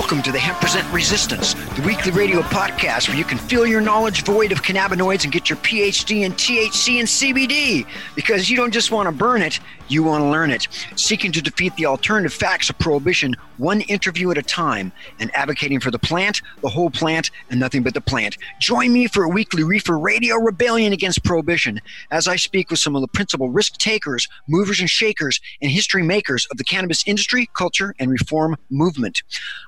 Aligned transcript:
Welcome 0.00 0.22
to 0.22 0.32
the 0.32 0.38
Hemp 0.38 0.58
Present 0.60 0.90
Resistance, 0.94 1.52
the 1.52 1.82
weekly 1.82 2.10
radio 2.10 2.40
podcast 2.40 3.06
where 3.08 3.18
you 3.18 3.24
can 3.24 3.36
fill 3.36 3.66
your 3.66 3.82
knowledge 3.82 4.24
void 4.24 4.50
of 4.50 4.62
cannabinoids 4.62 5.24
and 5.24 5.32
get 5.32 5.50
your 5.50 5.58
PhD 5.58 6.22
in 6.22 6.32
THC 6.32 7.00
and 7.00 7.06
CBD 7.06 7.86
because 8.14 8.48
you 8.48 8.56
don't 8.56 8.72
just 8.72 8.90
want 8.90 9.08
to 9.08 9.12
burn 9.12 9.42
it, 9.42 9.60
you 9.88 10.02
want 10.02 10.22
to 10.22 10.28
learn 10.30 10.50
it. 10.50 10.68
Seeking 10.96 11.32
to 11.32 11.42
defeat 11.42 11.76
the 11.76 11.84
alternative 11.84 12.32
facts 12.32 12.70
of 12.70 12.78
prohibition 12.78 13.36
one 13.60 13.82
interview 13.82 14.30
at 14.30 14.38
a 14.38 14.42
time 14.42 14.90
and 15.18 15.30
advocating 15.34 15.78
for 15.78 15.90
the 15.90 15.98
plant, 15.98 16.40
the 16.62 16.68
whole 16.68 16.90
plant, 16.90 17.30
and 17.50 17.60
nothing 17.60 17.82
but 17.82 17.94
the 17.94 18.00
plant. 18.00 18.36
Join 18.58 18.92
me 18.92 19.06
for 19.06 19.22
a 19.22 19.28
weekly 19.28 19.62
reefer 19.62 19.98
radio 19.98 20.36
rebellion 20.36 20.92
against 20.92 21.22
prohibition 21.22 21.80
as 22.10 22.26
I 22.26 22.36
speak 22.36 22.70
with 22.70 22.78
some 22.78 22.96
of 22.96 23.02
the 23.02 23.08
principal 23.08 23.50
risk 23.50 23.76
takers, 23.78 24.26
movers 24.48 24.80
and 24.80 24.88
shakers, 24.88 25.40
and 25.60 25.70
history 25.70 26.02
makers 26.02 26.46
of 26.50 26.56
the 26.56 26.64
cannabis 26.64 27.06
industry, 27.06 27.48
culture, 27.54 27.94
and 27.98 28.10
reform 28.10 28.56
movement. 28.70 29.22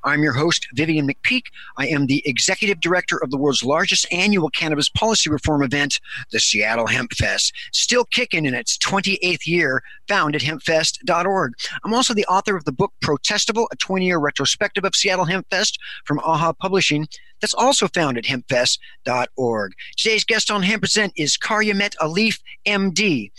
I'm 0.04 0.22
your 0.22 0.32
host, 0.32 0.66
Vivian 0.74 1.06
McPeak. 1.06 1.44
I 1.76 1.86
am 1.88 2.06
the 2.06 2.22
executive 2.26 2.80
director 2.80 3.22
of 3.22 3.30
the 3.30 3.36
world's 3.36 3.62
largest 3.62 4.06
annual 4.10 4.48
cannabis 4.50 4.88
policy 4.88 5.30
reform 5.30 5.62
event, 5.62 6.00
the 6.30 6.40
Seattle 6.40 6.86
Hemp 6.86 7.12
Fest, 7.12 7.52
still 7.72 8.04
kicking 8.04 8.46
in 8.46 8.54
its 8.54 8.78
28th 8.78 9.46
year, 9.46 9.82
found 10.08 10.34
at 10.34 10.42
hempfest.org. 10.42 11.52
I'm 11.84 11.94
also 11.94 12.14
the 12.14 12.26
author 12.26 12.56
of 12.56 12.64
the 12.64 12.72
book 12.72 12.92
Protestival, 13.02 13.66
20 13.82 14.06
year 14.06 14.18
retrospective 14.18 14.84
of 14.84 14.94
Seattle 14.94 15.24
Hemp 15.24 15.46
Fest 15.50 15.78
from 16.04 16.20
AHA 16.20 16.54
Publishing. 16.54 17.06
That's 17.40 17.54
also 17.54 17.88
found 17.88 18.16
at 18.16 18.24
hempfest.org. 18.24 19.72
Today's 19.96 20.24
guest 20.24 20.50
on 20.50 20.62
Hemp 20.62 20.82
Present 20.82 21.12
is 21.16 21.36
Caryumet 21.36 21.94
Alif, 22.00 22.38
MD. 22.66 23.30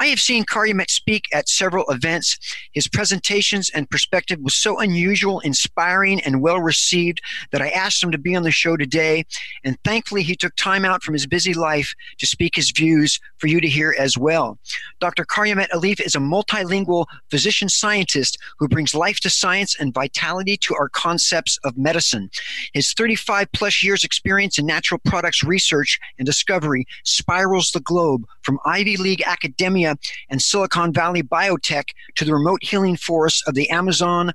I 0.00 0.06
have 0.06 0.18
seen 0.18 0.46
Caryumet 0.46 0.88
speak 0.88 1.26
at 1.30 1.46
several 1.46 1.84
events. 1.90 2.38
His 2.72 2.88
presentations 2.88 3.68
and 3.68 3.90
perspective 3.90 4.38
was 4.40 4.54
so 4.54 4.78
unusual, 4.78 5.40
inspiring, 5.40 6.22
and 6.22 6.40
well 6.40 6.58
received 6.58 7.20
that 7.52 7.60
I 7.60 7.68
asked 7.68 8.02
him 8.02 8.10
to 8.12 8.16
be 8.16 8.34
on 8.34 8.42
the 8.42 8.50
show 8.50 8.78
today. 8.78 9.26
And 9.62 9.76
thankfully, 9.84 10.22
he 10.22 10.34
took 10.34 10.56
time 10.56 10.86
out 10.86 11.02
from 11.02 11.12
his 11.12 11.26
busy 11.26 11.52
life 11.52 11.92
to 12.16 12.26
speak 12.26 12.56
his 12.56 12.70
views 12.70 13.20
for 13.36 13.46
you 13.46 13.60
to 13.60 13.68
hear 13.68 13.94
as 13.98 14.16
well. 14.16 14.58
Dr. 15.00 15.26
Caryumet 15.26 15.68
Alif 15.70 16.00
is 16.00 16.14
a 16.14 16.18
multilingual 16.18 17.04
physician 17.30 17.68
scientist 17.68 18.38
who 18.58 18.68
brings 18.68 18.94
life 18.94 19.20
to 19.20 19.28
science 19.28 19.78
and 19.78 19.92
vitality 19.92 20.56
to 20.56 20.74
our 20.76 20.88
concepts 20.88 21.58
of 21.62 21.76
medicine. 21.76 22.30
His 22.72 22.94
35 22.94 23.52
plus 23.52 23.82
years 23.82 24.02
experience 24.02 24.58
in 24.58 24.64
natural 24.64 25.00
products 25.04 25.44
research 25.44 25.98
and 26.18 26.24
discovery 26.24 26.86
spirals 27.04 27.72
the 27.72 27.80
globe 27.80 28.24
from 28.40 28.58
Ivy 28.64 28.96
League 28.96 29.22
academia 29.26 29.89
and 30.28 30.40
Silicon 30.40 30.92
Valley 30.92 31.22
biotech 31.22 31.90
to 32.16 32.24
the 32.24 32.34
remote 32.34 32.62
healing 32.62 32.96
forests 32.96 33.42
of 33.46 33.54
the 33.54 33.68
Amazon, 33.70 34.32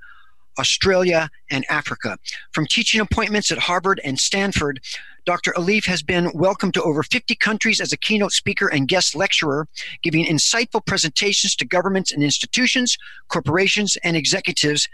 Australia, 0.58 1.28
and 1.50 1.64
Africa. 1.68 2.18
From 2.52 2.66
teaching 2.66 3.00
appointments 3.00 3.50
at 3.50 3.58
Harvard 3.58 4.00
and 4.04 4.18
Stanford, 4.18 4.80
Dr. 5.26 5.52
Alif 5.56 5.86
has 5.86 6.04
been 6.04 6.30
welcomed 6.34 6.72
to 6.74 6.82
over 6.84 7.02
50 7.02 7.34
countries 7.34 7.80
as 7.80 7.92
a 7.92 7.96
keynote 7.96 8.30
speaker 8.30 8.68
and 8.68 8.86
guest 8.86 9.16
lecturer, 9.16 9.66
giving 10.00 10.24
insightful 10.24 10.86
presentations 10.86 11.56
to 11.56 11.64
governments 11.64 12.12
and 12.12 12.22
institutions, 12.22 12.96
corporations, 13.26 13.96
and 14.04 14.16
executives, 14.16 14.88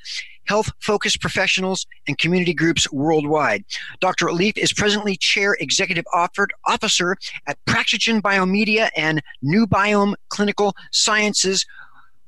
health 0.46 0.72
focused 0.80 1.20
professionals, 1.20 1.86
and 2.08 2.16
community 2.16 2.54
groups 2.54 2.90
worldwide. 2.90 3.62
Dr. 4.00 4.28
Alif 4.28 4.56
is 4.56 4.72
presently 4.72 5.16
chair 5.16 5.54
executive 5.60 6.06
officer 6.14 7.16
at 7.46 7.62
Praxgen 7.66 8.22
Biomedia 8.22 8.88
and 8.96 9.20
New 9.42 9.66
Biome 9.66 10.14
Clinical 10.30 10.74
Sciences. 10.92 11.66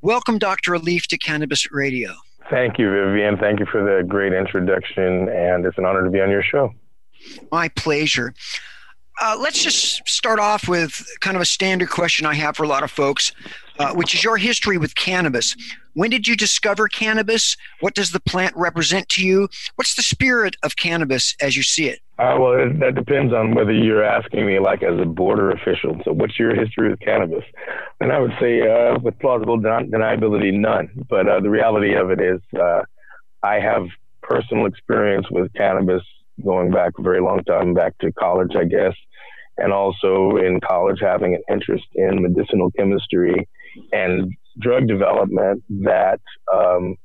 Welcome, 0.02 0.38
Dr. 0.38 0.74
Alif, 0.74 1.06
to 1.06 1.16
Cannabis 1.16 1.72
Radio. 1.72 2.12
Thank 2.50 2.78
you, 2.78 2.90
Vivian. 2.90 3.38
Thank 3.38 3.60
you 3.60 3.66
for 3.72 3.82
the 3.82 4.06
great 4.06 4.34
introduction, 4.34 5.30
and 5.30 5.64
it's 5.64 5.78
an 5.78 5.86
honor 5.86 6.04
to 6.04 6.10
be 6.10 6.20
on 6.20 6.28
your 6.28 6.42
show. 6.42 6.74
My 7.50 7.68
pleasure. 7.68 8.34
Uh, 9.22 9.36
let's 9.40 9.62
just 9.62 10.06
start 10.08 10.40
off 10.40 10.68
with 10.68 11.06
kind 11.20 11.36
of 11.36 11.40
a 11.40 11.46
standard 11.46 11.88
question 11.88 12.26
I 12.26 12.34
have 12.34 12.56
for 12.56 12.64
a 12.64 12.68
lot 12.68 12.82
of 12.82 12.90
folks, 12.90 13.32
uh, 13.78 13.94
which 13.94 14.12
is 14.14 14.24
your 14.24 14.36
history 14.36 14.76
with 14.76 14.96
cannabis. 14.96 15.54
When 15.92 16.10
did 16.10 16.26
you 16.26 16.36
discover 16.36 16.88
cannabis? 16.88 17.56
What 17.78 17.94
does 17.94 18.10
the 18.10 18.18
plant 18.18 18.56
represent 18.56 19.08
to 19.10 19.24
you? 19.24 19.48
What's 19.76 19.94
the 19.94 20.02
spirit 20.02 20.56
of 20.64 20.74
cannabis 20.74 21.36
as 21.40 21.56
you 21.56 21.62
see 21.62 21.86
it? 21.86 22.00
Uh, 22.18 22.36
well, 22.38 22.68
that 22.80 22.94
depends 22.96 23.32
on 23.32 23.54
whether 23.54 23.72
you're 23.72 24.04
asking 24.04 24.46
me 24.46 24.58
like 24.58 24.82
as 24.82 24.98
a 25.00 25.04
border 25.04 25.52
official. 25.52 26.00
So, 26.04 26.12
what's 26.12 26.38
your 26.38 26.54
history 26.54 26.90
with 26.90 27.00
cannabis? 27.00 27.44
And 28.00 28.12
I 28.12 28.18
would 28.18 28.34
say, 28.40 28.62
uh, 28.62 28.98
with 28.98 29.18
plausible 29.20 29.58
den- 29.58 29.90
deniability, 29.90 30.52
none. 30.52 31.04
But 31.08 31.28
uh, 31.28 31.40
the 31.40 31.50
reality 31.50 31.94
of 31.94 32.10
it 32.10 32.20
is, 32.20 32.40
uh, 32.58 32.82
I 33.42 33.60
have 33.60 33.86
personal 34.22 34.66
experience 34.66 35.26
with 35.30 35.52
cannabis 35.54 36.02
going 36.42 36.70
back 36.70 36.92
a 36.98 37.02
very 37.02 37.20
long 37.20 37.42
time, 37.44 37.74
back 37.74 37.96
to 37.98 38.12
college, 38.12 38.56
I 38.56 38.64
guess, 38.64 38.94
and 39.58 39.72
also 39.72 40.36
in 40.36 40.60
college 40.60 40.98
having 41.00 41.34
an 41.34 41.42
interest 41.50 41.84
in 41.94 42.22
medicinal 42.22 42.70
chemistry 42.72 43.48
and 43.92 44.32
drug 44.60 44.86
development 44.86 45.62
that 45.68 46.20
um, 46.52 46.96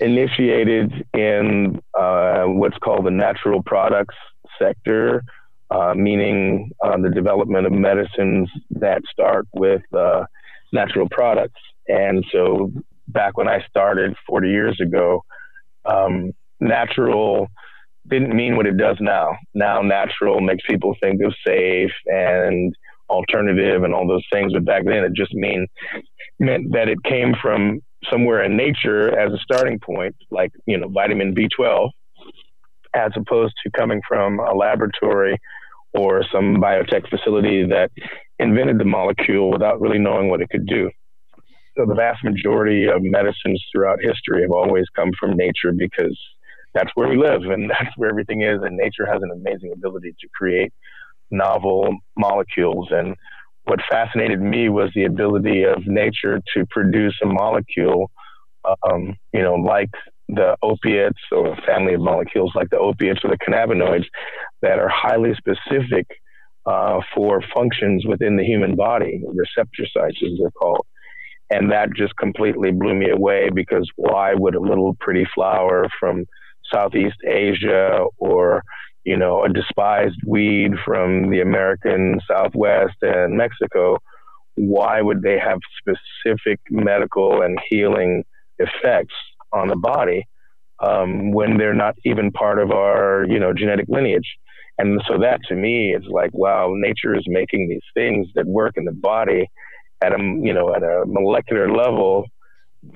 initiated 0.00 0.92
in 1.14 1.80
uh, 1.98 2.44
what's 2.44 2.78
called 2.78 3.06
the 3.06 3.10
natural 3.10 3.62
products 3.62 4.14
sector, 4.58 5.22
uh, 5.70 5.94
meaning 5.94 6.70
uh, 6.84 6.96
the 6.96 7.10
development 7.10 7.66
of 7.66 7.72
medicines 7.72 8.48
that 8.70 9.02
start 9.10 9.46
with 9.52 9.82
uh, 9.94 10.24
natural 10.72 11.08
products. 11.10 11.60
And 11.88 12.24
so 12.32 12.72
back 13.08 13.36
when 13.36 13.48
I 13.48 13.64
started 13.68 14.14
40 14.26 14.48
years 14.48 14.80
ago, 14.80 15.24
um, 15.84 16.32
natural 16.60 17.48
didn't 18.08 18.34
mean 18.34 18.56
what 18.56 18.66
it 18.66 18.76
does 18.76 18.96
now. 19.00 19.36
Now, 19.54 19.82
natural 19.82 20.40
makes 20.40 20.64
people 20.68 20.94
think 21.02 21.20
of 21.22 21.34
safe 21.46 21.92
and 22.06 22.74
alternative 23.08 23.84
and 23.84 23.94
all 23.94 24.06
those 24.06 24.24
things, 24.32 24.52
but 24.52 24.64
back 24.64 24.84
then 24.84 25.04
it 25.04 25.12
just 25.14 25.34
mean 25.34 25.66
meant 26.38 26.72
that 26.72 26.88
it 26.88 27.02
came 27.04 27.34
from 27.40 27.80
somewhere 28.10 28.44
in 28.44 28.56
nature 28.56 29.18
as 29.18 29.32
a 29.32 29.38
starting 29.38 29.78
point, 29.78 30.14
like 30.30 30.52
you 30.66 30.78
know 30.78 30.88
vitamin 30.88 31.34
B12, 31.34 31.90
as 32.94 33.12
opposed 33.16 33.54
to 33.64 33.70
coming 33.76 34.00
from 34.06 34.38
a 34.38 34.54
laboratory 34.54 35.38
or 35.94 36.22
some 36.30 36.56
biotech 36.56 37.08
facility 37.08 37.64
that 37.66 37.90
invented 38.38 38.78
the 38.78 38.84
molecule 38.84 39.50
without 39.50 39.80
really 39.80 39.98
knowing 39.98 40.28
what 40.28 40.40
it 40.40 40.48
could 40.50 40.66
do. 40.66 40.90
So 41.76 41.86
the 41.86 41.94
vast 41.94 42.22
majority 42.24 42.86
of 42.86 43.00
medicines 43.00 43.64
throughout 43.72 43.98
history 44.02 44.42
have 44.42 44.50
always 44.50 44.84
come 44.94 45.10
from 45.18 45.36
nature 45.36 45.72
because 45.76 46.18
that's 46.74 46.90
where 46.94 47.08
we 47.08 47.16
live 47.16 47.42
and 47.42 47.70
that's 47.70 47.96
where 47.96 48.10
everything 48.10 48.42
is. 48.42 48.60
And 48.62 48.76
nature 48.76 49.06
has 49.06 49.22
an 49.22 49.30
amazing 49.32 49.72
ability 49.72 50.14
to 50.20 50.28
create 50.34 50.72
novel 51.30 51.96
molecules. 52.16 52.88
And 52.90 53.14
what 53.64 53.80
fascinated 53.90 54.40
me 54.40 54.68
was 54.68 54.90
the 54.94 55.04
ability 55.04 55.64
of 55.64 55.86
nature 55.86 56.40
to 56.54 56.66
produce 56.70 57.16
a 57.22 57.26
molecule, 57.26 58.10
um, 58.88 59.14
you 59.32 59.42
know, 59.42 59.54
like 59.54 59.90
the 60.28 60.56
opiates 60.62 61.20
or 61.32 61.52
a 61.52 61.62
family 61.62 61.94
of 61.94 62.00
molecules 62.02 62.52
like 62.54 62.68
the 62.68 62.78
opiates 62.78 63.20
or 63.24 63.30
the 63.30 63.38
cannabinoids 63.38 64.04
that 64.60 64.78
are 64.78 64.88
highly 64.88 65.32
specific 65.34 66.06
uh, 66.66 67.00
for 67.14 67.42
functions 67.54 68.04
within 68.06 68.36
the 68.36 68.44
human 68.44 68.76
body, 68.76 69.22
receptor 69.26 69.86
sites 69.90 70.18
as 70.22 70.38
they're 70.38 70.50
called. 70.50 70.86
And 71.50 71.72
that 71.72 71.94
just 71.96 72.14
completely 72.16 72.72
blew 72.72 72.94
me 72.94 73.08
away 73.08 73.48
because 73.54 73.88
why 73.96 74.34
would 74.34 74.54
a 74.54 74.60
little 74.60 74.94
pretty 75.00 75.26
flower 75.34 75.88
from 75.98 76.26
Southeast 76.72 77.16
Asia 77.26 78.04
or, 78.18 78.62
you 79.04 79.16
know, 79.16 79.44
a 79.44 79.48
despised 79.48 80.20
weed 80.26 80.72
from 80.84 81.30
the 81.30 81.40
American 81.40 82.20
Southwest 82.30 82.96
and 83.02 83.36
Mexico, 83.36 83.98
why 84.56 85.00
would 85.00 85.22
they 85.22 85.38
have 85.38 85.58
specific 85.78 86.60
medical 86.70 87.42
and 87.42 87.58
healing 87.68 88.24
effects 88.58 89.14
on 89.52 89.68
the 89.68 89.76
body 89.76 90.24
um, 90.82 91.32
when 91.32 91.58
they're 91.58 91.74
not 91.74 91.94
even 92.04 92.30
part 92.32 92.58
of 92.58 92.70
our, 92.70 93.24
you 93.28 93.38
know, 93.38 93.52
genetic 93.52 93.86
lineage? 93.88 94.28
And 94.78 95.00
so 95.08 95.18
that 95.18 95.40
to 95.48 95.54
me 95.54 95.94
is 95.94 96.04
like, 96.08 96.30
wow, 96.32 96.72
nature 96.74 97.16
is 97.16 97.24
making 97.26 97.68
these 97.68 97.82
things 97.94 98.28
that 98.34 98.46
work 98.46 98.74
in 98.76 98.84
the 98.84 98.92
body 98.92 99.48
at 100.02 100.12
a, 100.12 100.18
you 100.18 100.52
know, 100.52 100.74
at 100.74 100.82
a 100.82 101.02
molecular 101.06 101.70
level. 101.70 102.26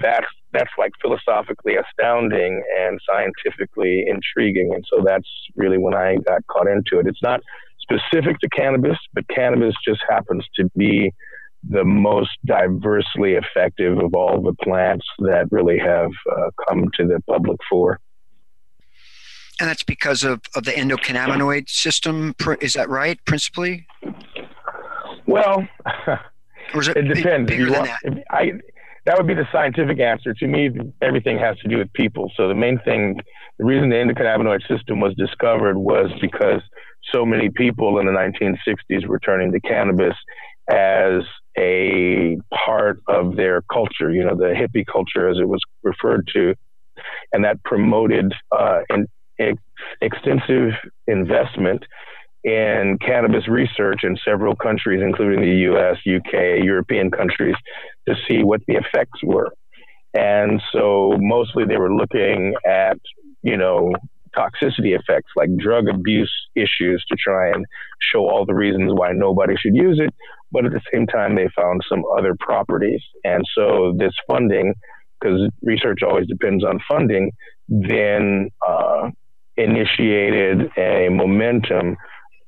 That's, 0.00 0.26
that's 0.52 0.70
like 0.78 0.92
philosophically 1.00 1.76
astounding 1.76 2.62
and 2.78 3.00
scientifically 3.08 4.04
intriguing. 4.06 4.72
And 4.74 4.84
so 4.88 5.02
that's 5.04 5.28
really 5.56 5.78
when 5.78 5.94
I 5.94 6.16
got 6.16 6.46
caught 6.46 6.68
into 6.68 6.98
it. 6.98 7.06
It's 7.06 7.22
not 7.22 7.40
specific 7.80 8.38
to 8.40 8.48
cannabis, 8.48 8.98
but 9.14 9.26
cannabis 9.28 9.74
just 9.86 10.00
happens 10.08 10.46
to 10.56 10.68
be 10.76 11.12
the 11.68 11.84
most 11.84 12.30
diversely 12.44 13.34
effective 13.34 13.98
of 13.98 14.14
all 14.14 14.42
the 14.42 14.54
plants 14.64 15.06
that 15.20 15.46
really 15.50 15.78
have 15.78 16.10
uh, 16.30 16.50
come 16.68 16.90
to 16.96 17.06
the 17.06 17.20
public 17.28 17.58
fore 17.70 18.00
and 19.62 19.68
that's 19.68 19.84
because 19.84 20.24
of, 20.24 20.40
of 20.56 20.64
the 20.64 20.72
endocannabinoid 20.72 21.68
system. 21.68 22.34
Is 22.60 22.72
that 22.72 22.88
right, 22.88 23.24
principally? 23.26 23.86
Well, 25.24 25.68
it, 26.08 26.96
it 26.96 27.14
depends. 27.14 27.48
Bigger 27.48 27.66
than 27.66 27.74
want, 27.74 27.90
that? 28.02 28.24
I, 28.30 28.52
that 29.04 29.16
would 29.16 29.26
be 29.26 29.34
the 29.34 29.48
scientific 29.50 29.98
answer. 30.00 30.32
To 30.34 30.46
me, 30.46 30.70
everything 31.00 31.38
has 31.38 31.58
to 31.58 31.68
do 31.68 31.78
with 31.78 31.92
people. 31.92 32.30
So 32.36 32.48
the 32.48 32.54
main 32.54 32.78
thing, 32.84 33.20
the 33.58 33.64
reason 33.64 33.88
the 33.88 33.96
endocannabinoid 33.96 34.66
system 34.68 35.00
was 35.00 35.14
discovered 35.16 35.76
was 35.76 36.10
because 36.20 36.60
so 37.12 37.26
many 37.26 37.50
people 37.50 37.98
in 37.98 38.06
the 38.06 38.12
1960s 38.12 39.06
were 39.06 39.18
turning 39.18 39.52
to 39.52 39.60
cannabis 39.60 40.14
as 40.70 41.22
a 41.58 42.38
part 42.54 43.00
of 43.08 43.36
their 43.36 43.62
culture, 43.62 44.12
you 44.12 44.24
know, 44.24 44.36
the 44.36 44.54
hippie 44.54 44.86
culture 44.86 45.28
as 45.28 45.36
it 45.38 45.48
was 45.48 45.60
referred 45.82 46.28
to. 46.34 46.54
And 47.32 47.44
that 47.44 47.62
promoted 47.64 48.32
uh, 48.52 48.80
in, 48.90 49.08
ex- 49.38 49.62
extensive 50.00 50.72
investment 51.06 51.84
in 52.44 52.98
cannabis 53.00 53.46
research 53.48 54.00
in 54.02 54.16
several 54.24 54.56
countries, 54.56 55.00
including 55.02 55.40
the 55.40 55.72
US, 55.72 55.96
UK, 55.98 56.64
European 56.64 57.10
countries, 57.10 57.54
to 58.08 58.14
see 58.26 58.42
what 58.42 58.60
the 58.66 58.74
effects 58.74 59.22
were. 59.22 59.52
And 60.14 60.60
so 60.72 61.16
mostly 61.18 61.64
they 61.64 61.78
were 61.78 61.94
looking 61.94 62.54
at, 62.66 62.98
you 63.42 63.56
know, 63.56 63.92
toxicity 64.36 64.98
effects 64.98 65.30
like 65.36 65.54
drug 65.56 65.88
abuse 65.88 66.32
issues 66.54 67.04
to 67.08 67.16
try 67.22 67.50
and 67.50 67.64
show 68.00 68.28
all 68.28 68.44
the 68.46 68.54
reasons 68.54 68.92
why 68.94 69.12
nobody 69.12 69.54
should 69.56 69.74
use 69.74 70.00
it. 70.00 70.12
But 70.50 70.66
at 70.66 70.72
the 70.72 70.80
same 70.92 71.06
time, 71.06 71.34
they 71.34 71.48
found 71.56 71.82
some 71.88 72.02
other 72.18 72.34
properties. 72.40 73.00
And 73.24 73.44
so 73.54 73.94
this 73.96 74.12
funding, 74.26 74.74
because 75.20 75.48
research 75.62 76.00
always 76.02 76.26
depends 76.26 76.64
on 76.64 76.78
funding, 76.90 77.30
then 77.68 78.50
uh, 78.66 79.10
initiated 79.56 80.70
a 80.76 81.08
momentum 81.10 81.96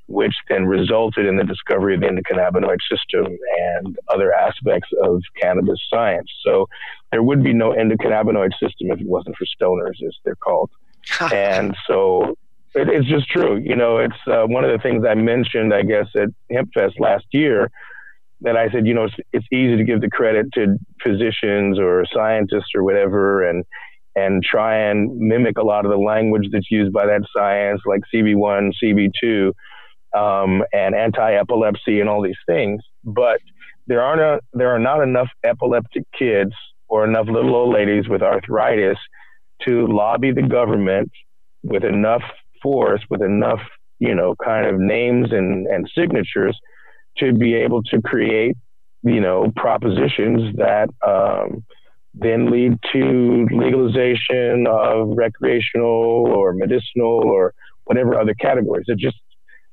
which 0.06 0.34
then 0.48 0.66
resulted 0.66 1.26
in 1.26 1.36
the 1.36 1.44
discovery 1.44 1.94
of 1.94 2.00
the 2.00 2.06
endocannabinoid 2.06 2.78
system 2.90 3.36
and 3.58 3.98
other 4.08 4.32
aspects 4.34 4.90
of 5.02 5.22
cannabis 5.40 5.80
science. 5.88 6.30
So 6.44 6.68
there 7.10 7.22
would 7.22 7.42
be 7.42 7.54
no 7.54 7.72
endocannabinoid 7.72 8.52
system 8.52 8.90
if 8.90 9.00
it 9.00 9.06
wasn't 9.06 9.36
for 9.36 9.46
stoners, 9.46 10.02
as 10.06 10.14
they're 10.24 10.36
called. 10.36 10.70
and 11.32 11.76
so 11.86 12.36
it, 12.74 12.88
it's 12.88 13.08
just 13.08 13.28
true. 13.28 13.56
You 13.56 13.76
know, 13.76 13.98
it's 13.98 14.14
uh, 14.26 14.44
one 14.46 14.64
of 14.64 14.70
the 14.70 14.82
things 14.82 15.04
I 15.08 15.14
mentioned, 15.14 15.72
I 15.72 15.82
guess, 15.82 16.06
at 16.14 16.28
HempFest 16.50 16.98
last 16.98 17.24
year 17.32 17.70
that 18.40 18.56
I 18.56 18.70
said, 18.70 18.86
you 18.86 18.94
know, 18.94 19.04
it's, 19.04 19.14
it's 19.32 19.46
easy 19.52 19.76
to 19.76 19.84
give 19.84 20.00
the 20.00 20.10
credit 20.10 20.46
to 20.54 20.76
physicians 21.02 21.78
or 21.78 22.04
scientists 22.12 22.74
or 22.74 22.82
whatever, 22.84 23.48
and 23.48 23.64
and 24.16 24.44
try 24.44 24.76
and 24.76 25.16
mimic 25.18 25.58
a 25.58 25.62
lot 25.64 25.84
of 25.84 25.90
the 25.90 25.96
language 25.96 26.46
that's 26.52 26.70
used 26.70 26.92
by 26.92 27.04
that 27.04 27.22
science, 27.36 27.80
like 27.84 28.00
CB1, 28.14 28.70
CB2, 28.80 29.52
um, 30.14 30.62
and 30.72 30.94
anti-epilepsy 30.94 32.00
and 32.00 32.08
all 32.08 32.22
these 32.22 32.34
things. 32.46 32.81
But 33.05 33.40
there 33.87 34.02
are 34.02 34.16
not 34.16 34.44
there 34.52 34.70
are 34.75 34.78
not 34.78 35.02
enough 35.02 35.28
epileptic 35.44 36.05
kids 36.19 36.52
or 36.88 37.05
enough 37.05 37.26
little 37.28 37.55
old 37.55 37.75
ladies 37.75 38.08
with 38.08 38.22
arthritis 38.22 38.99
to 39.62 39.87
lobby 39.87 40.32
the 40.32 40.43
government 40.43 41.11
with 41.62 41.84
enough 41.84 42.22
force, 42.62 43.02
with 43.11 43.22
enough 43.22 43.61
you 43.99 44.14
know 44.14 44.34
kind 44.43 44.66
of 44.66 44.78
names 44.78 45.28
and, 45.32 45.66
and 45.66 45.90
signatures 45.96 46.58
to 47.19 47.32
be 47.32 47.55
able 47.55 47.82
to 47.82 48.00
create 48.02 48.56
you 49.02 49.20
know 49.20 49.50
propositions 49.56 50.55
that 50.56 50.88
um, 51.06 51.64
then 52.14 52.50
lead 52.50 52.78
to 52.93 53.46
legalization 53.50 54.66
of 54.69 55.08
recreational 55.16 56.26
or 56.28 56.52
medicinal 56.55 57.22
or 57.25 57.52
whatever 57.84 58.19
other 58.19 58.34
categories. 58.34 58.84
It 58.87 58.99
just 58.99 59.16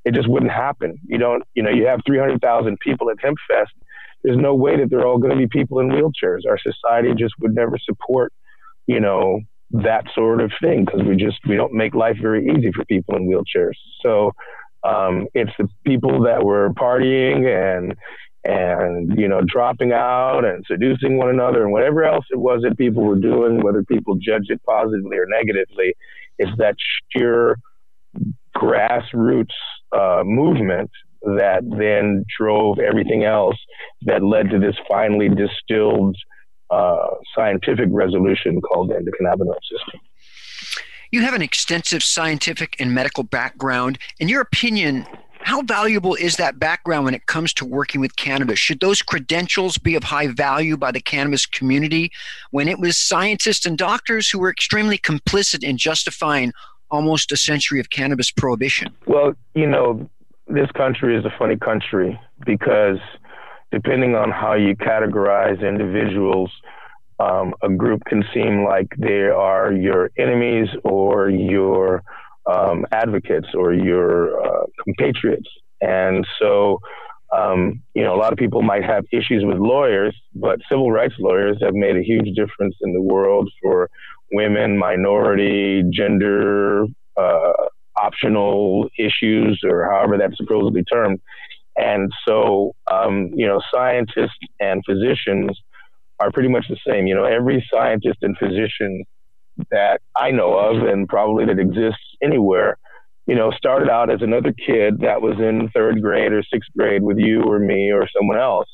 it 0.06 0.14
just 0.14 0.30
wouldn't 0.30 0.52
happen. 0.52 1.00
You 1.06 1.18
don't, 1.18 1.44
you 1.54 1.64
know, 1.64 1.70
you 1.70 1.86
have 1.88 2.02
300,000 2.06 2.80
people 2.80 3.10
at 3.10 3.18
HempFest. 3.18 3.68
There's 4.24 4.38
no 4.38 4.54
way 4.54 4.78
that 4.78 4.90
they're 4.90 5.06
all 5.06 5.18
going 5.18 5.32
to 5.32 5.38
be 5.38 5.48
people 5.48 5.80
in 5.80 5.90
wheelchairs. 5.90 6.42
Our 6.48 6.60
society 6.60 7.14
just 7.18 7.34
would 7.40 7.56
never 7.56 7.78
support, 7.78 8.34
you 8.88 9.00
know, 9.00 9.42
that 9.72 10.06
sort 10.14 10.42
of 10.42 10.52
thing 10.62 10.86
because 10.86 11.02
we 11.04 11.16
just 11.16 11.38
we 11.48 11.56
don't 11.56 11.74
make 11.74 11.96
life 11.96 12.18
very 12.22 12.46
easy 12.46 12.72
for 12.76 12.84
people 12.86 13.16
in 13.16 13.28
wheelchairs. 13.28 13.76
So 14.02 14.34
um, 14.84 15.28
it's 15.34 15.52
the 15.58 15.68
people 15.86 16.24
that 16.24 16.44
were 16.44 16.72
partying 16.74 17.48
and 17.48 17.96
and 18.44 19.18
you 19.20 19.28
know 19.28 19.42
dropping 19.46 19.92
out 19.92 20.44
and 20.44 20.66
seducing 20.68 21.18
one 21.18 21.30
another 21.30 21.62
and 21.62 21.72
whatever 21.72 22.04
else 22.04 22.26
it 22.32 22.40
was 22.40 22.62
that 22.64 22.76
people 22.76 23.04
were 23.04 23.20
doing 23.20 23.62
whether 23.62 23.84
people 23.84 24.16
judge 24.16 24.46
it 24.50 24.60
positively 24.64 25.16
or 25.16 25.28
negatively 25.28 25.94
it's 26.40 26.52
that 26.58 26.76
sheer 27.12 27.56
grassroots 28.58 29.54
uh, 29.92 30.24
movement 30.26 30.90
that 31.22 31.62
then 31.78 32.26
drove 32.38 32.80
everything 32.80 33.24
else 33.24 33.58
that 34.04 34.24
led 34.24 34.50
to 34.50 34.60
this 34.60 34.76
finely 34.88 35.30
distilled 35.30 36.16
uh, 36.70 37.10
scientific 37.36 37.88
resolution 37.92 38.60
called 38.62 38.90
the 38.90 38.96
endocannabinoid 38.96 39.60
system. 39.70 40.00
You 41.12 41.22
have 41.22 41.34
an 41.34 41.42
extensive 41.42 42.04
scientific 42.04 42.76
and 42.80 42.94
medical 42.94 43.24
background. 43.24 44.00
In 44.20 44.30
your 44.30 44.42
opinion 44.42 45.06
how 45.44 45.62
valuable 45.64 46.16
is 46.16 46.36
that 46.36 46.60
background 46.60 47.06
when 47.06 47.16
it 47.16 47.26
comes 47.26 47.54
to 47.54 47.66
working 47.66 48.00
with 48.00 48.16
cannabis? 48.16 48.60
Should 48.60 48.80
those 48.80 49.02
credentials 49.02 49.78
be 49.78 49.96
of 49.96 50.04
high 50.04 50.28
value 50.28 50.78
by 50.78 50.92
the 50.92 51.02
cannabis 51.02 51.46
community? 51.46 52.12
When 52.52 52.68
it 52.68 52.80
was 52.80 52.98
scientists 52.98 53.66
and 53.66 53.78
doctors 53.78 54.30
who 54.30 54.40
were 54.40 54.50
extremely 54.50 54.98
complicit 54.98 55.64
in 55.64 55.78
justifying 55.78 56.54
almost 56.92 57.32
a 57.32 57.38
century 57.38 57.80
of 57.80 57.90
cannabis 57.90 58.32
prohibition? 58.32 58.94
Well, 59.08 59.34
you 59.56 59.68
know, 59.68 60.10
this 60.48 60.70
country 60.72 61.18
is 61.18 61.26
a 61.26 61.34
funny 61.40 61.58
country 61.58 62.20
because 62.46 63.00
depending 63.72 64.16
on 64.16 64.30
how 64.30 64.54
you 64.54 64.76
categorize 64.76 65.66
individuals, 65.68 66.52
um, 67.20 67.54
a 67.62 67.70
group 67.70 68.02
can 68.06 68.24
seem 68.34 68.66
like 68.66 68.88
they 68.98 69.24
are 69.24 69.72
your 69.72 70.12
enemies 70.18 70.68
or 70.84 71.30
your 71.30 72.04
um, 72.52 72.86
advocates 72.92 73.48
or 73.54 73.74
your 73.74 74.44
uh, 74.44 74.66
compatriots. 74.84 75.48
And 75.82 76.26
so, 76.40 76.80
um, 77.36 77.82
you 77.94 78.04
know, 78.04 78.14
a 78.16 78.18
lot 78.18 78.34
of 78.34 78.40
people 78.40 78.62
might 78.62 78.84
have 78.84 79.06
issues 79.12 79.44
with 79.46 79.58
lawyers, 79.58 80.16
but 80.36 80.60
civil 80.70 80.92
rights 80.92 81.14
lawyers 81.20 81.58
have 81.62 81.74
made 81.74 81.96
a 81.96 82.04
huge 82.04 82.36
difference 82.36 82.76
in 82.82 82.94
the 82.94 83.02
world 83.02 83.50
for 83.62 83.90
women, 84.32 84.78
minority, 84.78 85.84
gender, 85.92 86.86
uh, 87.18 87.52
optional 87.98 88.90
issues, 88.98 89.62
or 89.64 89.90
however 89.92 90.18
that's 90.18 90.38
supposedly 90.38 90.84
termed. 90.84 91.20
And 91.78 92.12
so, 92.28 92.74
um, 92.92 93.30
you 93.34 93.48
know, 93.48 93.62
scientists 93.74 94.38
and 94.60 94.82
physicians 94.86 95.60
are 96.20 96.32
pretty 96.32 96.50
much 96.50 96.66
the 96.70 96.78
same. 96.88 97.08
You 97.08 97.16
know, 97.16 97.24
every 97.24 97.66
scientist 97.74 98.20
and 98.22 98.38
physician 98.38 99.04
that 99.70 100.02
I 100.16 100.32
know 100.32 100.58
of, 100.58 100.88
and 100.88 101.08
probably 101.08 101.46
that 101.46 101.60
exists 101.60 102.02
anywhere, 102.22 102.78
you 103.28 103.36
know, 103.36 103.52
started 103.52 103.90
out 103.90 104.10
as 104.10 104.22
another 104.22 104.54
kid 104.54 105.00
that 105.02 105.22
was 105.22 105.40
in 105.40 105.70
third 105.74 106.02
grade 106.02 106.34
or 106.34 106.44
sixth 106.44 106.70
grade 106.78 107.04
with 107.04 107.18
you 107.18 107.44
or 107.44 107.60
me 107.60 107.92
or 107.92 108.08
someone 108.18 108.40
else. 108.40 108.68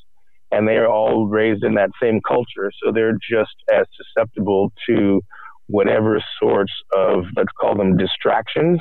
And 0.52 0.68
they 0.68 0.78
are 0.78 0.88
all 0.88 1.28
raised 1.28 1.64
in 1.64 1.76
that 1.76 1.90
same 2.02 2.22
culture. 2.26 2.72
So 2.82 2.92
they're 2.92 3.18
just 3.30 3.56
as 3.74 3.86
susceptible 3.98 4.72
to 4.90 5.22
whatever 5.68 6.22
sorts 6.42 6.72
of, 6.96 7.26
let's 7.36 7.52
call 7.60 7.76
them 7.76 7.98
distractions, 7.98 8.80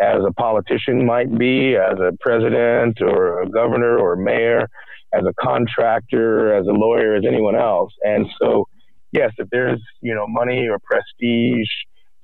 as 0.00 0.20
a 0.26 0.32
politician 0.32 1.04
might 1.04 1.36
be, 1.36 1.74
as 1.74 1.98
a 1.98 2.12
president 2.20 3.00
or 3.00 3.42
a 3.42 3.48
governor 3.48 3.98
or 3.98 4.12
a 4.12 4.16
mayor, 4.22 4.68
as 5.12 5.24
a 5.24 5.32
contractor, 5.40 6.54
as 6.54 6.66
a 6.66 6.72
lawyer, 6.72 7.16
as 7.16 7.24
anyone 7.26 7.56
else. 7.56 7.92
And 8.02 8.26
so, 8.40 8.68
yes, 9.12 9.32
if 9.38 9.48
there's, 9.50 9.80
you 10.00 10.14
know, 10.14 10.26
money 10.28 10.68
or 10.68 10.78
prestige 10.78 11.68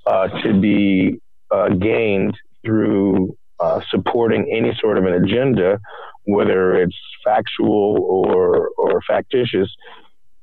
uh, 0.07 0.29
to 0.43 0.61
be 0.61 1.19
uh, 1.51 1.71
gained 1.71 2.37
through 2.65 3.37
uh, 3.59 3.81
supporting 3.91 4.53
any 4.57 4.77
sort 4.81 4.99
of 4.99 5.05
an 5.05 5.15
agenda, 5.15 5.79
whether 6.27 6.75
it's 6.75 6.97
factual 7.25 7.99
or 8.01 8.71
or 8.77 9.01
factitious, 9.07 9.69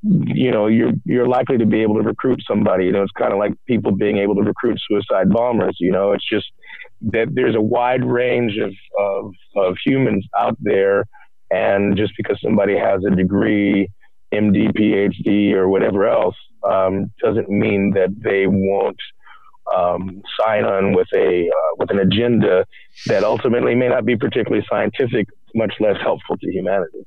you 0.03 0.51
know, 0.51 0.67
you're 0.67 0.93
you're 1.05 1.27
likely 1.27 1.57
to 1.57 1.65
be 1.65 1.81
able 1.81 1.95
to 1.95 2.01
recruit 2.01 2.41
somebody. 2.47 2.85
You 2.85 2.91
know, 2.91 3.03
it's 3.03 3.11
kind 3.11 3.31
of 3.31 3.39
like 3.39 3.53
people 3.67 3.91
being 3.91 4.17
able 4.17 4.35
to 4.35 4.41
recruit 4.41 4.79
suicide 4.87 5.29
bombers. 5.29 5.77
You 5.79 5.91
know, 5.91 6.11
it's 6.11 6.27
just 6.27 6.47
that 7.11 7.27
there's 7.33 7.55
a 7.55 7.61
wide 7.61 8.03
range 8.03 8.57
of 8.57 8.73
of, 8.99 9.33
of 9.55 9.77
humans 9.85 10.25
out 10.37 10.57
there, 10.59 11.05
and 11.51 11.95
just 11.95 12.13
because 12.17 12.39
somebody 12.41 12.77
has 12.77 13.03
a 13.05 13.15
degree, 13.15 13.89
MD, 14.33 14.73
PhD, 14.75 15.53
or 15.53 15.69
whatever 15.69 16.07
else, 16.07 16.35
um, 16.63 17.11
doesn't 17.23 17.49
mean 17.49 17.91
that 17.91 18.09
they 18.23 18.47
won't 18.47 18.99
um, 19.75 20.21
sign 20.39 20.65
on 20.65 20.95
with 20.95 21.07
a 21.13 21.47
uh, 21.47 21.75
with 21.77 21.91
an 21.91 21.99
agenda 21.99 22.65
that 23.05 23.23
ultimately 23.23 23.75
may 23.75 23.87
not 23.87 24.05
be 24.05 24.15
particularly 24.15 24.65
scientific, 24.67 25.27
much 25.53 25.75
less 25.79 25.97
helpful 26.01 26.37
to 26.37 26.51
humanity. 26.51 27.05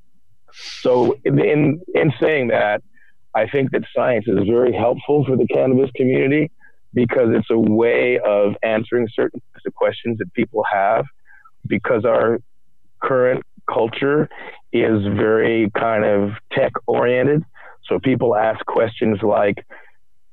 So, 0.81 1.19
in, 1.25 1.39
in 1.39 1.81
in 1.95 2.13
saying 2.21 2.49
that, 2.49 2.83
I 3.35 3.49
think 3.49 3.73
that 3.73 3.83
science 3.95 4.27
is 4.29 4.39
very 4.47 4.73
helpful 4.73 5.25
for 5.25 5.37
the 5.37 5.47
cannabis 5.47 5.91
community 5.97 6.51
because 6.93 7.29
it's 7.33 7.51
a 7.51 7.59
way 7.59 8.19
of 8.21 8.55
answering 8.63 9.09
certain 9.13 9.41
questions 9.75 10.19
that 10.19 10.33
people 10.35 10.65
have. 10.71 11.05
Because 11.67 12.05
our 12.05 12.39
current 13.03 13.43
culture 13.73 14.29
is 14.73 15.03
very 15.17 15.71
kind 15.77 16.05
of 16.05 16.33
tech 16.53 16.73
oriented, 16.87 17.43
so 17.89 17.99
people 17.99 18.37
ask 18.37 18.65
questions 18.67 19.19
like, 19.23 19.65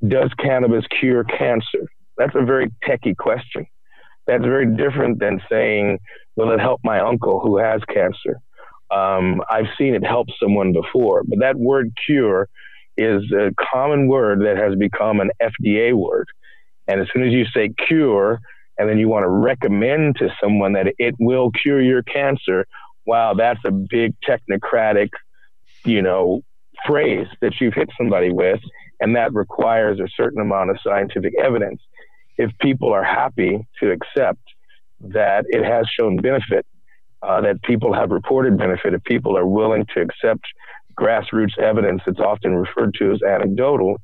"Does 0.08 0.32
cannabis 0.38 0.86
cure 1.00 1.24
cancer?" 1.24 1.88
That's 2.18 2.36
a 2.36 2.44
very 2.44 2.72
techie 2.88 3.18
question. 3.18 3.66
That's 4.28 4.44
very 4.44 4.68
different 4.76 5.20
than 5.20 5.42
saying, 5.50 6.00
will 6.36 6.52
it 6.52 6.60
help 6.60 6.82
my 6.84 7.00
uncle 7.00 7.40
who 7.40 7.58
has 7.58 7.82
cancer? 7.86 8.40
Um, 8.92 9.42
I've 9.50 9.68
seen 9.78 9.96
it 9.96 10.06
help 10.06 10.28
someone 10.42 10.74
before, 10.74 11.24
but 11.24 11.40
that 11.40 11.56
word 11.56 11.94
cure 12.06 12.50
is 12.98 13.24
a 13.32 13.52
common 13.74 14.08
word 14.08 14.42
that 14.42 14.58
has 14.58 14.76
become 14.76 15.20
an 15.20 15.32
FDA 15.42 15.94
word. 15.94 16.28
And 16.88 17.00
as 17.00 17.08
soon 17.14 17.24
as 17.24 17.32
you 17.32 17.46
say 17.54 17.70
cure, 17.88 18.42
and 18.78 18.90
then 18.90 18.98
you 18.98 19.08
want 19.08 19.24
to 19.24 19.30
recommend 19.30 20.16
to 20.18 20.30
someone 20.42 20.74
that 20.74 20.88
it 20.98 21.16
will 21.20 21.52
cure 21.52 21.82
your 21.82 22.04
cancer, 22.04 22.66
wow, 23.06 23.34
that's 23.34 23.60
a 23.66 23.72
big 23.72 24.14
technocratic, 24.28 25.10
you 25.86 26.02
know, 26.02 26.42
phrase 26.86 27.28
that 27.42 27.54
you've 27.62 27.74
hit 27.74 27.90
somebody 27.98 28.32
with. 28.32 28.60
And 29.00 29.16
that 29.16 29.34
requires 29.34 30.00
a 30.00 30.08
certain 30.16 30.42
amount 30.42 30.70
of 30.70 30.78
scientific 30.84 31.34
evidence 31.40 31.82
if 32.38 32.52
people 32.60 32.92
are 32.92 33.04
happy 33.04 33.68
to 33.80 33.92
accept 33.92 34.42
that 35.00 35.46
it 35.50 35.64
has 35.64 35.86
shown 35.88 36.18
benefit, 36.18 36.66
uh, 37.24 37.42
that 37.42 37.62
people 37.64 37.94
have 37.94 38.10
reported 38.10 38.58
benefit, 38.58 38.94
if 38.94 39.04
people 39.04 39.38
are 39.38 39.46
willing 39.46 39.86
to 39.94 40.02
accept 40.02 40.46
grassroots 41.00 41.58
evidence 41.60 42.02
that's 42.06 42.20
often 42.20 42.56
referred 42.56 42.94
to 43.00 43.12
as 43.12 43.22
anecdotal, 43.24 43.96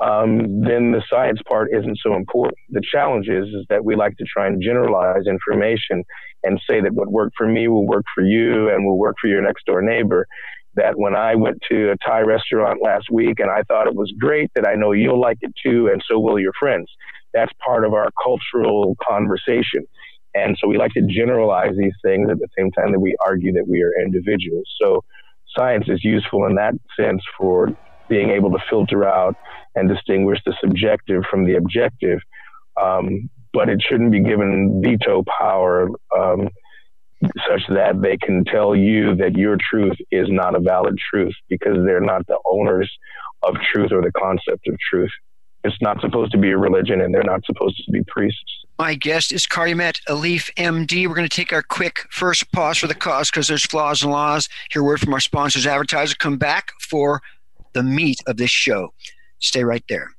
um, 0.00 0.60
then 0.60 0.92
the 0.92 1.02
science 1.08 1.40
part 1.48 1.70
isn't 1.72 1.98
so 2.02 2.14
important. 2.14 2.58
The 2.70 2.82
challenge 2.92 3.28
is, 3.28 3.46
is 3.46 3.64
that 3.70 3.84
we 3.84 3.96
like 3.96 4.16
to 4.18 4.24
try 4.24 4.46
and 4.46 4.62
generalize 4.62 5.26
information 5.26 6.04
and 6.42 6.60
say 6.68 6.80
that 6.82 6.92
what 6.92 7.08
worked 7.08 7.34
for 7.36 7.46
me 7.46 7.68
will 7.68 7.86
work 7.86 8.04
for 8.14 8.22
you 8.22 8.68
and 8.68 8.84
will 8.84 8.98
work 8.98 9.16
for 9.20 9.28
your 9.28 9.40
next 9.40 9.64
door 9.64 9.80
neighbor. 9.80 10.26
That 10.74 10.98
when 10.98 11.16
I 11.16 11.34
went 11.34 11.62
to 11.70 11.92
a 11.92 11.96
Thai 12.06 12.20
restaurant 12.20 12.82
last 12.82 13.10
week 13.10 13.40
and 13.40 13.50
I 13.50 13.62
thought 13.62 13.86
it 13.86 13.94
was 13.94 14.12
great, 14.18 14.50
that 14.54 14.68
I 14.68 14.74
know 14.74 14.92
you'll 14.92 15.20
like 15.20 15.38
it 15.40 15.54
too, 15.64 15.88
and 15.90 16.02
so 16.06 16.18
will 16.18 16.38
your 16.38 16.52
friends 16.60 16.90
that's 17.36 17.52
part 17.64 17.84
of 17.84 17.92
our 17.92 18.08
cultural 18.22 18.96
conversation. 19.06 19.86
And 20.36 20.56
so 20.60 20.68
we 20.68 20.76
like 20.76 20.92
to 20.92 21.02
generalize 21.02 21.74
these 21.78 21.94
things 22.04 22.28
at 22.30 22.38
the 22.38 22.48
same 22.58 22.70
time 22.72 22.92
that 22.92 23.00
we 23.00 23.16
argue 23.24 23.52
that 23.54 23.66
we 23.66 23.82
are 23.82 23.92
individuals. 24.04 24.68
So 24.80 25.02
science 25.56 25.86
is 25.88 26.04
useful 26.04 26.46
in 26.46 26.56
that 26.56 26.74
sense 26.98 27.22
for 27.38 27.70
being 28.08 28.30
able 28.30 28.50
to 28.50 28.58
filter 28.68 29.04
out 29.04 29.34
and 29.74 29.88
distinguish 29.88 30.38
the 30.44 30.54
subjective 30.60 31.22
from 31.30 31.44
the 31.44 31.56
objective. 31.56 32.18
Um, 32.80 33.30
but 33.52 33.70
it 33.70 33.82
shouldn't 33.88 34.12
be 34.12 34.20
given 34.20 34.82
veto 34.84 35.24
power 35.38 35.88
um, 36.16 36.48
such 37.48 37.62
that 37.68 38.02
they 38.02 38.18
can 38.18 38.44
tell 38.44 38.76
you 38.76 39.16
that 39.16 39.34
your 39.34 39.56
truth 39.70 39.96
is 40.10 40.26
not 40.28 40.54
a 40.54 40.60
valid 40.60 40.96
truth 41.10 41.34
because 41.48 41.78
they're 41.86 42.00
not 42.00 42.26
the 42.26 42.38
owners 42.44 42.90
of 43.42 43.54
truth 43.72 43.92
or 43.92 44.02
the 44.02 44.12
concept 44.12 44.66
of 44.68 44.76
truth. 44.90 45.10
It's 45.64 45.76
not 45.80 46.00
supposed 46.00 46.32
to 46.32 46.38
be 46.38 46.50
a 46.50 46.58
religion, 46.58 47.00
and 47.00 47.12
they're 47.14 47.22
not 47.24 47.44
supposed 47.46 47.76
to 47.84 47.90
be 47.90 48.02
priests. 48.06 48.65
My 48.78 48.94
guest 48.94 49.32
is 49.32 49.46
Calumet 49.46 50.02
Alif, 50.06 50.50
MD. 50.56 51.08
We're 51.08 51.14
going 51.14 51.28
to 51.28 51.34
take 51.34 51.50
our 51.50 51.62
quick 51.62 52.06
first 52.10 52.52
pause 52.52 52.76
for 52.76 52.86
the 52.86 52.94
cause 52.94 53.30
because 53.30 53.48
there's 53.48 53.64
flaws 53.64 54.02
and 54.02 54.12
laws. 54.12 54.50
Hear 54.70 54.82
word 54.82 55.00
from 55.00 55.14
our 55.14 55.20
sponsors, 55.20 55.66
advertiser. 55.66 56.14
Come 56.18 56.36
back 56.36 56.72
for 56.78 57.22
the 57.72 57.82
meat 57.82 58.20
of 58.26 58.36
this 58.36 58.50
show. 58.50 58.92
Stay 59.38 59.64
right 59.64 59.82
there. 59.88 60.10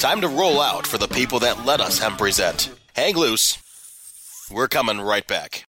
Time 0.00 0.20
to 0.22 0.28
roll 0.28 0.60
out 0.60 0.88
for 0.88 0.98
the 0.98 1.06
people 1.06 1.38
that 1.38 1.64
let 1.64 1.80
us 1.80 2.00
hemp 2.00 2.18
present. 2.18 2.70
Hang 2.96 3.14
loose. 3.14 3.58
We're 4.50 4.68
coming 4.68 5.00
right 5.00 5.26
back. 5.26 5.64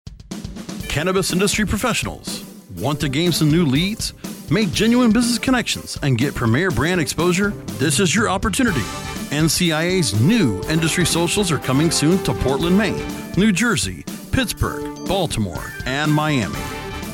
Cannabis 0.88 1.32
industry 1.32 1.66
professionals 1.66 2.42
want 2.78 3.00
to 3.00 3.10
gain 3.10 3.32
some 3.32 3.50
new 3.50 3.66
leads, 3.66 4.14
make 4.50 4.72
genuine 4.72 5.12
business 5.12 5.38
connections, 5.38 5.98
and 6.02 6.18
get 6.18 6.34
premier 6.34 6.70
brand 6.70 7.00
exposure? 7.00 7.50
This 7.78 8.00
is 8.00 8.14
your 8.14 8.28
opportunity. 8.28 8.80
NCIA's 9.30 10.20
new 10.20 10.60
industry 10.64 11.06
socials 11.06 11.52
are 11.52 11.58
coming 11.58 11.90
soon 11.90 12.22
to 12.24 12.34
Portland, 12.34 12.76
Maine, 12.76 13.06
New 13.36 13.52
Jersey, 13.52 14.04
Pittsburgh, 14.32 15.06
Baltimore, 15.06 15.72
and 15.86 16.12
Miami. 16.12 16.58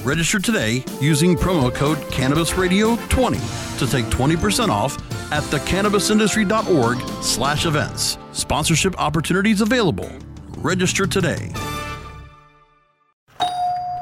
Register 0.03 0.39
today 0.39 0.85
using 1.01 1.37
promo 1.37 1.75
code 1.75 1.99
CannabisRadio20 2.13 3.79
to 3.79 3.87
take 3.87 4.05
20% 4.07 4.69
off 4.69 4.97
at 5.33 5.43
thecannabisindustry.org 5.45 6.99
slash 7.23 7.67
events. 7.67 8.19
Sponsorship 8.33 8.99
opportunities 9.01 9.61
available. 9.61 10.11
Register 10.59 11.07
today. 11.07 11.53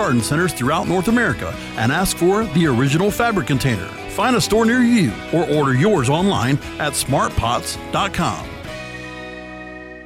garden 0.00 0.22
centers 0.22 0.54
throughout 0.54 0.88
North 0.88 1.08
America 1.08 1.54
and 1.76 1.92
ask 1.92 2.16
for 2.16 2.46
the 2.46 2.66
original 2.66 3.10
fabric 3.10 3.46
container. 3.46 3.84
Find 4.16 4.34
a 4.34 4.40
store 4.40 4.64
near 4.64 4.80
you 4.80 5.12
or 5.30 5.46
order 5.50 5.74
yours 5.74 6.08
online 6.08 6.56
at 6.78 6.94
smartpots.com. 6.94 8.48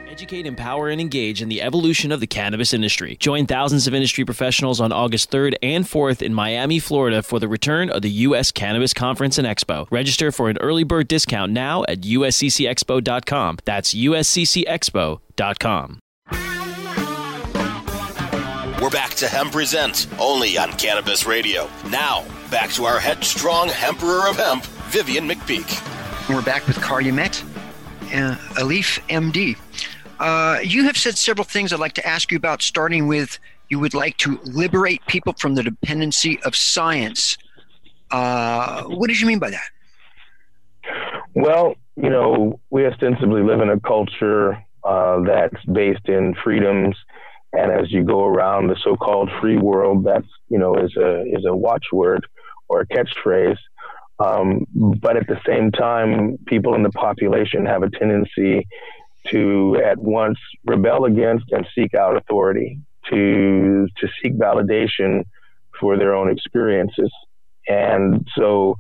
Educate, 0.09 0.47
empower, 0.47 0.89
and 0.89 1.01
engage 1.01 1.43
in 1.43 1.49
the 1.49 1.63
evolution 1.63 2.11
of 2.11 2.19
the 2.19 2.27
cannabis 2.27 2.75
industry. 2.75 3.17
Join 3.21 3.47
thousands 3.47 3.87
of 3.87 3.95
industry 3.95 4.25
professionals 4.25 4.81
on 4.81 4.91
August 4.91 5.31
3rd 5.31 5.55
and 5.63 5.85
4th 5.85 6.23
in 6.23 6.35
Miami, 6.35 6.81
Florida 6.81 7.23
for 7.23 7.39
the 7.39 7.47
return 7.47 7.89
of 7.89 8.03
the 8.03 8.11
U.S. 8.11 8.51
Cannabis 8.51 8.93
Conference 8.93 9.39
and 9.39 9.47
Expo. 9.47 9.87
Register 9.93 10.33
for 10.33 10.49
an 10.49 10.59
early 10.59 10.83
bird 10.83 11.07
discount 11.07 11.53
now 11.53 11.85
at 11.85 12.01
usccexpo.com. 12.01 13.59
That's 13.65 13.95
usccexpo.com. 13.95 16.01
We're 18.85 18.91
back 18.91 19.15
to 19.15 19.29
Hemp 19.29 19.53
Present, 19.53 20.07
only 20.19 20.59
on 20.59 20.71
Cannabis 20.73 21.25
Radio. 21.25 21.71
Now, 21.89 22.23
back 22.51 22.69
to 22.73 22.85
our 22.85 22.99
headstrong 22.99 23.71
Emperor 23.83 24.29
of 24.29 24.37
Hemp, 24.37 24.63
Vivian 24.91 25.27
McPeak. 25.27 26.29
We're 26.29 26.43
back 26.43 26.67
with 26.67 26.77
Calumet, 26.83 27.43
uh, 28.13 28.37
Alif 28.59 29.01
MD. 29.09 29.57
Uh, 30.19 30.59
you 30.63 30.85
have 30.85 30.99
said 30.99 31.17
several 31.17 31.47
things 31.47 31.73
I'd 31.73 31.81
like 31.81 31.95
to 31.95 32.07
ask 32.07 32.31
you 32.31 32.37
about, 32.37 32.61
starting 32.61 33.07
with 33.07 33.39
you 33.71 33.81
would 33.81 33.95
like 33.95 34.19
to 34.19 34.39
liberate 34.43 35.01
people 35.07 35.33
from 35.33 35.55
the 35.55 35.63
dependency 35.63 36.39
of 36.43 36.55
science. 36.55 37.39
Uh, 38.11 38.83
what 38.83 39.07
did 39.07 39.19
you 39.19 39.27
mean 39.27 39.39
by 39.39 39.49
that? 39.49 39.71
Well, 41.33 41.77
you 41.97 42.11
know, 42.11 42.61
we 42.69 42.85
ostensibly 42.85 43.43
live 43.43 43.63
in 43.63 43.71
a 43.71 43.81
culture 43.81 44.63
uh, 44.85 45.21
that's 45.21 45.65
based 45.65 46.07
in 46.07 46.35
freedoms, 46.45 46.97
and 47.57 47.73
as 47.73 47.91
you 47.91 48.05
go 48.05 48.25
around 48.25 48.69
the 48.69 48.77
so-called 48.83 49.31
free 49.41 49.57
world, 49.57 50.05
that's 50.05 50.27
you 50.49 50.59
know 50.59 50.75
is 50.77 50.97
a 50.97 51.23
is 51.23 51.45
a 51.47 51.55
watchword 51.55 52.27
or 52.69 52.81
a 52.81 52.87
catchphrase. 52.87 53.59
Um, 54.19 54.67
but 54.75 55.17
at 55.17 55.27
the 55.27 55.41
same 55.47 55.73
time, 55.73 56.39
people 56.47 56.75
in 56.75 56.83
the 56.83 56.91
population 56.91 57.67
have 57.67 57.83
a 57.83 57.91
tendency 57.91 58.67
to 59.29 59.81
at 59.85 59.99
once 59.99 60.39
rebel 60.65 61.05
against 61.05 61.47
and 61.51 61.67
seek 61.75 61.95
out 61.95 62.17
authority, 62.17 62.79
to 63.11 63.89
to 63.97 64.09
seek 64.23 64.35
validation 64.35 65.25
for 65.81 65.97
their 65.97 66.15
own 66.15 66.31
experiences. 66.31 67.11
And 67.67 68.27
so, 68.37 68.77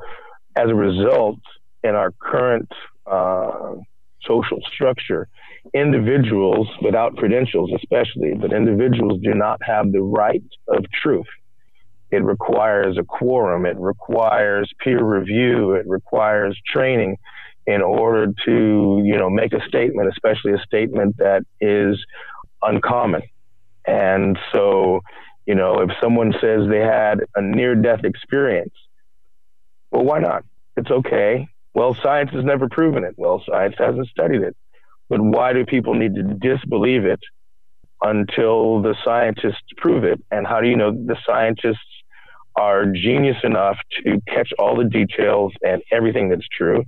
as 0.57 0.69
a 0.69 0.75
result, 0.75 1.41
in 1.83 1.95
our 1.95 2.13
current 2.13 2.71
uh, 3.07 3.75
social 4.23 4.61
structure, 4.73 5.29
individuals 5.73 6.69
without 6.83 7.17
credentials, 7.17 7.71
especially, 7.77 8.35
but 8.35 8.53
individuals 8.53 9.21
do 9.23 9.35
not 9.35 9.61
have 9.63 9.91
the 9.93 10.03
right 10.03 10.43
of 10.69 10.85
truth. 11.03 11.27
It 12.11 12.23
requires 12.23 12.97
a 12.99 13.03
quorum. 13.03 13.67
It 13.67 13.77
requires 13.79 14.71
peer 14.83 15.03
review. 15.03 15.73
It 15.73 15.87
requires 15.89 16.59
training 16.67 17.17
in 17.67 17.81
order 17.83 18.33
to, 18.45 19.03
you 19.05 19.17
know, 19.17 19.31
make 19.31 19.53
a 19.53 19.67
statement, 19.67 20.11
especially 20.11 20.53
a 20.53 20.59
statement 20.59 21.17
that 21.17 21.45
is 21.61 21.99
uncommon. 22.63 23.23
And 23.87 24.39
so, 24.53 25.01
you 25.47 25.55
know, 25.55 25.81
if 25.81 25.91
someone 26.03 26.33
says 26.41 26.69
they 26.69 26.81
had 26.81 27.21
a 27.35 27.43
near 27.43 27.75
death 27.75 28.05
experience, 28.05 28.75
well, 29.91 30.05
why 30.05 30.21
not? 30.21 30.45
It's 30.77 30.91
okay. 30.91 31.49
Well, 31.75 31.97
science 32.03 32.31
has 32.33 32.45
never 32.45 32.69
proven 32.69 33.05
it. 33.05 33.15
Well, 33.17 33.43
science 33.49 33.75
hasn't 33.79 34.09
studied 34.09 34.43
it. 34.43 34.57
But 35.09 35.21
why 35.21 35.53
do 35.53 35.65
people 35.65 35.95
need 35.95 36.15
to 36.15 36.23
disbelieve 36.23 37.05
it 37.05 37.21
until 38.03 38.83
the 38.83 38.95
scientists 39.05 39.63
prove 39.77 40.05
it? 40.05 40.21
And 40.31 40.47
how 40.47 40.61
do 40.61 40.69
you 40.69 40.77
know 40.77 40.93
the 40.93 41.17
scientists 41.27 41.79
are 42.57 42.87
genius 42.87 43.37
enough 43.43 43.77
to 44.05 44.21
catch 44.29 44.51
all 44.59 44.77
the 44.77 44.85
details 44.85 45.53
and 45.63 45.83
everything 45.93 46.29
that's 46.29 46.47
true 46.57 46.85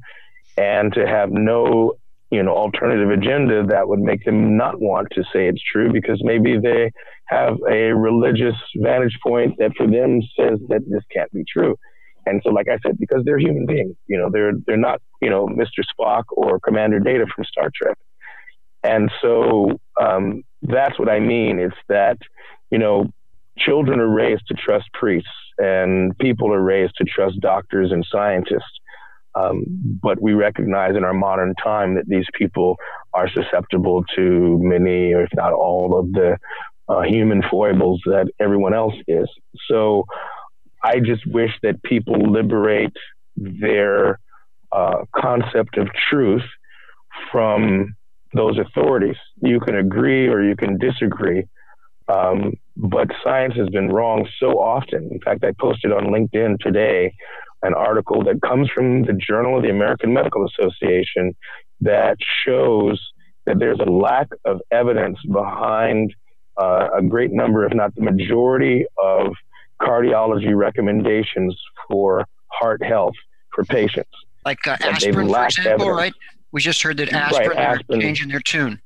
and 0.56 0.92
to 0.94 1.06
have 1.06 1.30
no 1.30 1.92
you 2.30 2.42
know 2.42 2.52
alternative 2.52 3.10
agenda 3.10 3.64
that 3.66 3.88
would 3.88 4.00
make 4.00 4.24
them 4.24 4.56
not 4.56 4.80
want 4.80 5.08
to 5.12 5.22
say 5.32 5.48
it's 5.48 5.62
true 5.72 5.92
because 5.92 6.20
maybe 6.24 6.58
they 6.58 6.90
have 7.26 7.56
a 7.68 7.92
religious 7.92 8.54
vantage 8.76 9.16
point 9.22 9.54
that 9.58 9.72
for 9.76 9.86
them 9.86 10.20
says 10.38 10.58
that 10.68 10.82
this 10.88 11.02
can't 11.12 11.30
be 11.32 11.44
true 11.52 11.76
and 12.26 12.40
so 12.44 12.50
like 12.50 12.66
i 12.68 12.78
said 12.84 12.98
because 12.98 13.22
they're 13.24 13.38
human 13.38 13.66
beings 13.66 13.94
you 14.06 14.18
know 14.18 14.28
they're 14.30 14.52
they're 14.66 14.76
not 14.76 15.00
you 15.20 15.30
know 15.30 15.46
mr 15.46 15.82
spock 15.98 16.24
or 16.30 16.60
commander 16.60 17.00
data 17.00 17.26
from 17.34 17.44
star 17.44 17.70
trek 17.74 17.96
and 18.82 19.10
so 19.22 19.78
um, 20.00 20.42
that's 20.62 20.98
what 20.98 21.08
i 21.08 21.20
mean 21.20 21.58
it's 21.58 21.76
that 21.88 22.18
you 22.70 22.78
know 22.78 23.06
children 23.58 24.00
are 24.00 24.08
raised 24.08 24.46
to 24.46 24.54
trust 24.54 24.86
priests 24.92 25.30
and 25.58 26.16
people 26.18 26.52
are 26.52 26.62
raised 26.62 26.94
to 26.96 27.04
trust 27.04 27.40
doctors 27.40 27.90
and 27.90 28.06
scientists 28.10 28.80
um, 29.36 29.64
but 30.02 30.20
we 30.20 30.32
recognize 30.32 30.96
in 30.96 31.04
our 31.04 31.12
modern 31.12 31.54
time 31.62 31.94
that 31.96 32.08
these 32.08 32.24
people 32.34 32.76
are 33.12 33.28
susceptible 33.28 34.02
to 34.16 34.58
many, 34.62 35.12
or 35.12 35.24
if 35.24 35.30
not 35.34 35.52
all, 35.52 35.98
of 35.98 36.10
the 36.12 36.38
uh, 36.88 37.02
human 37.02 37.42
foibles 37.50 38.00
that 38.06 38.30
everyone 38.40 38.72
else 38.72 38.94
is. 39.06 39.28
So 39.68 40.04
I 40.82 41.00
just 41.00 41.26
wish 41.26 41.50
that 41.62 41.82
people 41.82 42.18
liberate 42.30 42.92
their 43.36 44.18
uh, 44.72 45.04
concept 45.14 45.78
of 45.78 45.88
truth 46.10 46.42
from 47.30 47.94
those 48.34 48.58
authorities. 48.58 49.16
You 49.42 49.60
can 49.60 49.76
agree 49.76 50.28
or 50.28 50.42
you 50.42 50.56
can 50.56 50.78
disagree, 50.78 51.44
um, 52.08 52.52
but 52.76 53.08
science 53.24 53.54
has 53.56 53.68
been 53.70 53.88
wrong 53.88 54.28
so 54.38 54.58
often. 54.58 55.08
In 55.10 55.20
fact, 55.20 55.44
I 55.44 55.52
posted 55.58 55.92
on 55.92 56.06
LinkedIn 56.06 56.58
today 56.60 57.12
an 57.62 57.74
article 57.74 58.22
that 58.24 58.42
comes 58.42 58.68
from 58.74 59.04
the 59.04 59.14
Journal 59.14 59.56
of 59.56 59.62
the 59.62 59.70
American 59.70 60.12
Medical 60.12 60.46
Association 60.46 61.34
that 61.80 62.16
shows 62.44 63.00
that 63.46 63.58
there's 63.58 63.80
a 63.80 63.90
lack 63.90 64.28
of 64.44 64.60
evidence 64.70 65.18
behind 65.32 66.14
uh, 66.60 66.88
a 66.96 67.02
great 67.02 67.32
number, 67.32 67.64
if 67.66 67.74
not 67.74 67.94
the 67.94 68.02
majority, 68.02 68.84
of 69.02 69.28
cardiology 69.80 70.56
recommendations 70.56 71.58
for 71.88 72.24
heart 72.48 72.82
health 72.82 73.14
for 73.54 73.64
patients. 73.64 74.10
Like 74.44 74.66
uh, 74.66 74.76
aspirin, 74.80 75.28
for 75.28 75.44
example, 75.44 75.72
evidence. 75.72 75.96
right? 75.96 76.12
We 76.52 76.60
just 76.60 76.82
heard 76.82 76.96
that 76.98 77.12
aspirin, 77.12 77.50
right, 77.50 77.58
aspirin 77.58 78.00
changing 78.00 78.28
their 78.28 78.40
tune. 78.40 78.80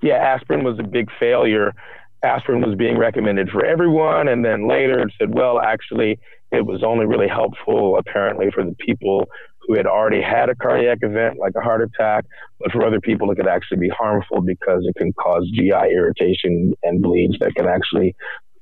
Yeah, 0.00 0.14
aspirin 0.14 0.64
was 0.64 0.78
a 0.78 0.84
big 0.84 1.08
failure. 1.18 1.74
Aspirin 2.22 2.62
was 2.62 2.76
being 2.76 2.96
recommended 2.96 3.50
for 3.50 3.64
everyone, 3.64 4.28
and 4.28 4.44
then 4.44 4.68
later 4.68 5.00
it 5.00 5.12
said, 5.18 5.34
well, 5.34 5.60
actually, 5.60 6.18
it 6.50 6.64
was 6.64 6.82
only 6.82 7.06
really 7.06 7.28
helpful, 7.28 7.98
apparently, 7.98 8.50
for 8.52 8.64
the 8.64 8.74
people 8.78 9.28
who 9.68 9.76
had 9.76 9.86
already 9.86 10.22
had 10.22 10.48
a 10.48 10.54
cardiac 10.54 10.98
event, 11.02 11.38
like 11.38 11.52
a 11.56 11.60
heart 11.60 11.82
attack. 11.82 12.24
But 12.58 12.72
for 12.72 12.86
other 12.86 13.00
people, 13.00 13.30
it 13.30 13.36
could 13.36 13.46
actually 13.46 13.78
be 13.78 13.90
harmful 13.90 14.40
because 14.40 14.84
it 14.86 14.94
can 14.96 15.12
cause 15.12 15.48
GI 15.54 15.92
irritation 15.92 16.72
and 16.82 17.02
bleeds 17.02 17.38
that 17.40 17.54
can 17.54 17.66
actually 17.66 18.16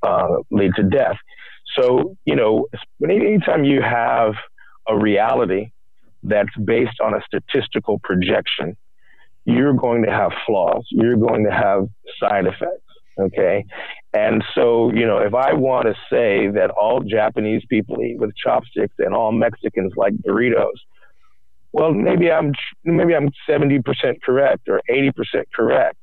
uh, 0.06 0.42
lead 0.50 0.72
to 0.76 0.82
death. 0.82 1.16
So, 1.78 2.16
you 2.24 2.36
know, 2.36 2.66
anytime 3.02 3.64
you 3.64 3.82
have 3.82 4.34
a 4.88 4.96
reality 4.96 5.72
that's 6.22 6.54
based 6.64 7.00
on 7.02 7.14
a 7.14 7.20
statistical 7.26 7.98
projection, 7.98 8.76
you're 9.44 9.74
going 9.74 10.02
to 10.04 10.10
have 10.10 10.32
flaws. 10.46 10.86
You're 10.90 11.16
going 11.16 11.44
to 11.44 11.50
have 11.50 11.88
side 12.20 12.46
effects. 12.46 12.82
Okay. 13.18 13.64
And 14.12 14.44
so, 14.54 14.92
you 14.92 15.06
know, 15.06 15.18
if 15.18 15.34
I 15.34 15.54
want 15.54 15.86
to 15.86 15.94
say 16.10 16.48
that 16.48 16.70
all 16.70 17.00
Japanese 17.00 17.62
people 17.68 18.02
eat 18.02 18.18
with 18.18 18.30
chopsticks 18.36 18.94
and 18.98 19.14
all 19.14 19.32
Mexicans 19.32 19.92
like 19.96 20.14
burritos, 20.14 20.78
well, 21.72 21.92
maybe 21.92 22.30
I'm 22.30 22.52
maybe 22.84 23.14
I'm 23.14 23.30
70% 23.48 23.82
correct 24.22 24.68
or 24.68 24.80
80% 24.90 25.12
correct. 25.54 25.98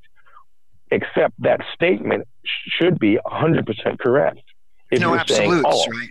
Except 0.94 1.34
that 1.40 1.62
statement 1.74 2.28
should 2.46 3.00
be 3.00 3.18
100% 3.26 4.00
correct. 4.00 4.40
If 4.92 5.02
no 5.02 5.16
absolutes, 5.16 5.66
all. 5.66 5.88
right? 5.90 6.10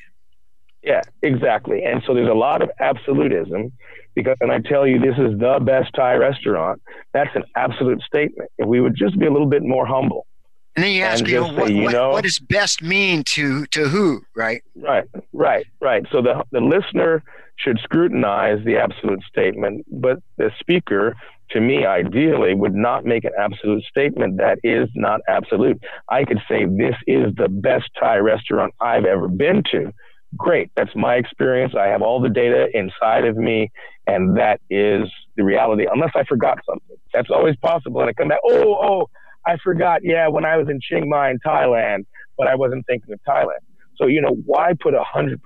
Yeah, 0.83 1.03
exactly. 1.23 1.85
And 1.85 2.03
so 2.05 2.15
there's 2.15 2.29
a 2.29 2.35
lot 2.35 2.63
of 2.63 2.71
absolutism 2.81 3.73
because 4.15 4.37
when 4.41 4.51
I 4.51 4.59
tell 4.59 4.87
you 4.87 4.99
this 4.99 5.17
is 5.17 5.39
the 5.39 5.61
best 5.63 5.95
Thai 5.95 6.15
restaurant, 6.15 6.83
that's 7.13 7.31
an 7.37 7.45
absolute 7.55 8.03
statement. 8.03 8.51
If 8.59 8.67
we 8.67 8.81
would 8.81 8.97
just 8.97 9.19
be 9.19 9.27
a 9.27 9.31
little 9.31 9.49
bit 9.49 9.63
more 9.63 9.87
humble 9.87 10.27
and 10.75 10.85
then 10.85 10.93
you 10.93 11.03
ask, 11.03 11.27
you, 11.27 11.35
know, 11.35 11.53
what, 11.53 11.69
say, 11.69 11.75
you 11.75 11.83
what, 11.83 11.93
know, 11.93 12.11
what, 12.11 12.25
does 12.25 12.39
best 12.39 12.83
mean 12.83 13.25
to 13.25 13.67
to 13.67 13.89
who, 13.89 14.23
right? 14.35 14.63
Right, 14.75 15.05
right, 15.33 15.67
right. 15.81 16.07
So 16.11 16.23
the 16.23 16.45
the 16.51 16.61
listener 16.61 17.23
should 17.57 17.79
scrutinize 17.81 18.65
the 18.65 18.79
absolute 18.79 19.23
statement, 19.29 19.85
but 19.91 20.23
the 20.39 20.51
speaker, 20.59 21.15
to 21.53 21.61
me, 21.61 21.85
ideally, 21.87 22.55
would 22.55 22.75
not 22.75 23.05
make 23.05 23.25
an 23.25 23.33
absolute 23.39 23.85
statement 23.85 24.39
that 24.39 24.59
is 24.65 24.89
not 24.95 25.21
absolute. 25.29 25.81
I 26.09 26.25
could 26.25 26.41
say 26.49 26.65
this 26.65 26.97
is 27.07 27.35
the 27.37 27.49
best 27.49 27.91
Thai 27.99 28.17
restaurant 28.17 28.75
I've 28.81 29.05
ever 29.05 29.29
been 29.29 29.63
to. 29.73 29.93
Great, 30.37 30.71
that's 30.77 30.95
my 30.95 31.17
experience. 31.17 31.75
I 31.79 31.87
have 31.87 32.01
all 32.01 32.21
the 32.21 32.31
data 32.31 32.69
inside 32.73 33.27
of 33.27 33.37
me, 33.37 33.71
and 34.07 34.37
that 34.39 34.61
is 34.71 35.09
the 35.37 35.45
reality. 35.45 35.87
Unless 35.93 36.13
I 36.15 36.25
forgot 36.25 36.59
something, 36.69 36.97
that's 37.13 37.31
always 37.31 37.57
possible. 37.57 38.01
And 38.01 38.09
I 38.09 38.13
come 38.15 38.29
back, 38.29 38.41
oh, 38.45 38.79
oh 38.83 39.11
I 39.47 39.57
forgot, 39.63 40.01
yeah, 40.03 40.29
when 40.29 40.45
I 40.45 40.57
was 40.57 40.69
in 40.69 40.81
Chiang 40.81 41.09
Mai 41.09 41.31
in 41.31 41.39
Thailand, 41.41 42.07
but 42.39 42.47
I 42.47 42.55
wasn't 42.55 42.87
thinking 42.87 43.13
of 43.13 43.21
Thailand. 43.29 43.61
So, 43.97 44.07
you 44.07 44.21
know, 44.21 44.37
why 44.47 44.73
put 44.81 44.95
100% 44.95 45.39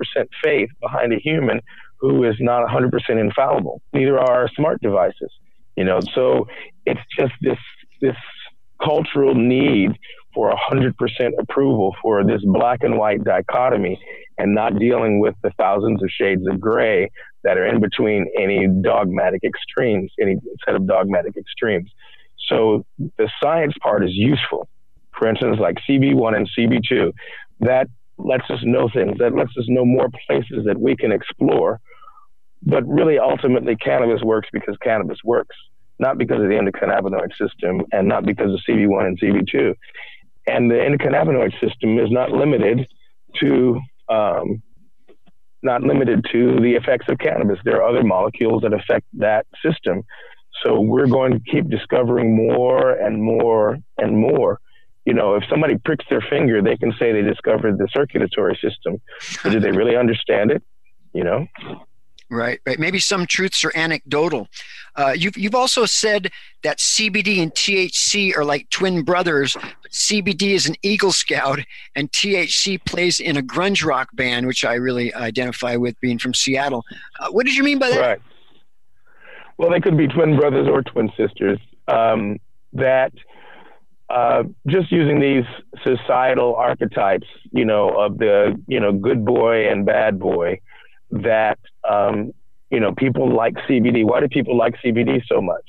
faith 0.42 0.68
behind 0.80 1.12
a 1.12 1.18
human 1.18 1.60
who 1.98 2.24
is 2.24 2.36
not 2.38 2.66
100% 2.68 2.90
infallible? 3.08 3.82
Neither 3.92 4.18
are 4.18 4.48
smart 4.54 4.80
devices, 4.80 5.30
you 5.76 5.84
know. 5.84 6.00
So 6.14 6.46
it's 6.84 7.00
just 7.18 7.32
this 7.40 7.58
this 8.00 8.16
cultural 8.82 9.34
need 9.34 9.92
for 10.34 10.52
100% 10.70 10.92
approval 11.38 11.96
for 12.02 12.22
this 12.22 12.42
black 12.44 12.80
and 12.82 12.98
white 12.98 13.24
dichotomy 13.24 13.98
and 14.36 14.54
not 14.54 14.78
dealing 14.78 15.18
with 15.18 15.34
the 15.42 15.50
thousands 15.56 16.02
of 16.02 16.10
shades 16.10 16.42
of 16.46 16.60
gray 16.60 17.10
that 17.42 17.56
are 17.56 17.66
in 17.66 17.80
between 17.80 18.26
any 18.38 18.66
dogmatic 18.82 19.42
extremes, 19.44 20.12
any 20.20 20.36
set 20.64 20.74
of 20.74 20.86
dogmatic 20.86 21.36
extremes. 21.38 21.90
So 22.48 22.84
the 23.16 23.30
science 23.42 23.74
part 23.80 24.04
is 24.04 24.10
useful. 24.12 24.68
For 25.18 25.26
instance, 25.26 25.56
like 25.58 25.76
CB1 25.88 26.36
and 26.36 26.48
CB2, 26.56 27.12
that 27.60 27.88
lets 28.18 28.50
us 28.50 28.60
know 28.62 28.90
things, 28.92 29.16
that 29.18 29.34
lets 29.34 29.56
us 29.56 29.64
know 29.68 29.84
more 29.84 30.08
places 30.26 30.64
that 30.66 30.78
we 30.78 30.96
can 30.96 31.12
explore. 31.12 31.80
But 32.62 32.86
really, 32.86 33.18
ultimately, 33.18 33.76
cannabis 33.76 34.22
works 34.22 34.48
because 34.52 34.76
cannabis 34.82 35.18
works, 35.24 35.56
not 35.98 36.18
because 36.18 36.42
of 36.42 36.48
the 36.48 36.54
endocannabinoid 36.54 37.36
system 37.36 37.82
and 37.92 38.08
not 38.08 38.24
because 38.24 38.52
of 38.52 38.60
CB1 38.68 39.06
and 39.06 39.20
CB2. 39.20 39.74
And 40.48 40.70
the 40.70 40.76
endocannabinoid 40.76 41.52
system 41.60 41.98
is 41.98 42.10
not 42.10 42.30
limited 42.30 42.86
to 43.40 43.80
um, 44.08 44.62
not 45.62 45.82
limited 45.82 46.24
to 46.32 46.58
the 46.60 46.74
effects 46.74 47.06
of 47.08 47.18
cannabis. 47.18 47.58
There 47.64 47.82
are 47.82 47.88
other 47.88 48.04
molecules 48.04 48.62
that 48.62 48.72
affect 48.72 49.06
that 49.14 49.46
system. 49.62 50.02
So 50.64 50.80
we're 50.80 51.08
going 51.08 51.32
to 51.32 51.40
keep 51.50 51.68
discovering 51.68 52.34
more 52.34 52.92
and 52.92 53.22
more 53.22 53.78
and 53.98 54.16
more. 54.16 54.58
You 55.04 55.14
know, 55.14 55.34
if 55.34 55.44
somebody 55.50 55.76
pricks 55.84 56.04
their 56.08 56.22
finger, 56.22 56.62
they 56.62 56.76
can 56.76 56.92
say 56.98 57.12
they 57.12 57.22
discovered 57.22 57.78
the 57.78 57.88
circulatory 57.94 58.58
system. 58.62 59.00
But 59.42 59.52
do 59.52 59.60
they 59.60 59.70
really 59.70 59.96
understand 59.96 60.50
it? 60.50 60.62
You 61.12 61.24
know? 61.24 61.46
Right, 62.28 62.58
right. 62.66 62.78
Maybe 62.78 62.98
some 62.98 63.24
truths 63.26 63.64
are 63.64 63.72
anecdotal. 63.76 64.48
Uh, 64.96 65.14
you've, 65.16 65.36
you've 65.36 65.54
also 65.54 65.84
said 65.86 66.30
that 66.62 66.78
CBD 66.78 67.40
and 67.40 67.54
THC 67.54 68.36
are 68.36 68.44
like 68.44 68.68
twin 68.70 69.04
brothers. 69.04 69.56
CBD 69.90 70.50
is 70.50 70.66
an 70.66 70.74
Eagle 70.82 71.12
Scout, 71.12 71.60
and 71.94 72.10
THC 72.10 72.84
plays 72.84 73.20
in 73.20 73.36
a 73.36 73.42
grunge 73.42 73.84
rock 73.84 74.08
band, 74.14 74.46
which 74.46 74.64
I 74.64 74.74
really 74.74 75.14
identify 75.14 75.76
with 75.76 76.00
being 76.00 76.18
from 76.18 76.34
Seattle. 76.34 76.84
Uh, 77.20 77.30
what 77.30 77.46
did 77.46 77.54
you 77.54 77.62
mean 77.62 77.78
by 77.78 77.90
that? 77.90 78.00
Right. 78.00 78.22
Well, 79.58 79.70
they 79.70 79.80
could 79.80 79.96
be 79.96 80.08
twin 80.08 80.36
brothers 80.36 80.66
or 80.68 80.82
twin 80.82 81.10
sisters. 81.16 81.60
Um, 81.86 82.40
that 82.72 83.12
uh, 84.10 84.42
just 84.66 84.90
using 84.90 85.20
these 85.20 85.44
societal 85.84 86.56
archetypes, 86.56 87.26
you 87.52 87.64
know, 87.64 87.88
of 87.90 88.18
the 88.18 88.60
you 88.66 88.80
know 88.80 88.92
good 88.92 89.24
boy 89.24 89.68
and 89.70 89.86
bad 89.86 90.18
boy 90.18 90.60
that 91.10 91.58
um, 91.88 92.32
you 92.70 92.80
know 92.80 92.92
people 92.92 93.34
like 93.34 93.54
CBD. 93.68 94.04
Why 94.04 94.20
do 94.20 94.28
people 94.28 94.56
like 94.56 94.74
CBD 94.84 95.22
so 95.26 95.40
much? 95.40 95.64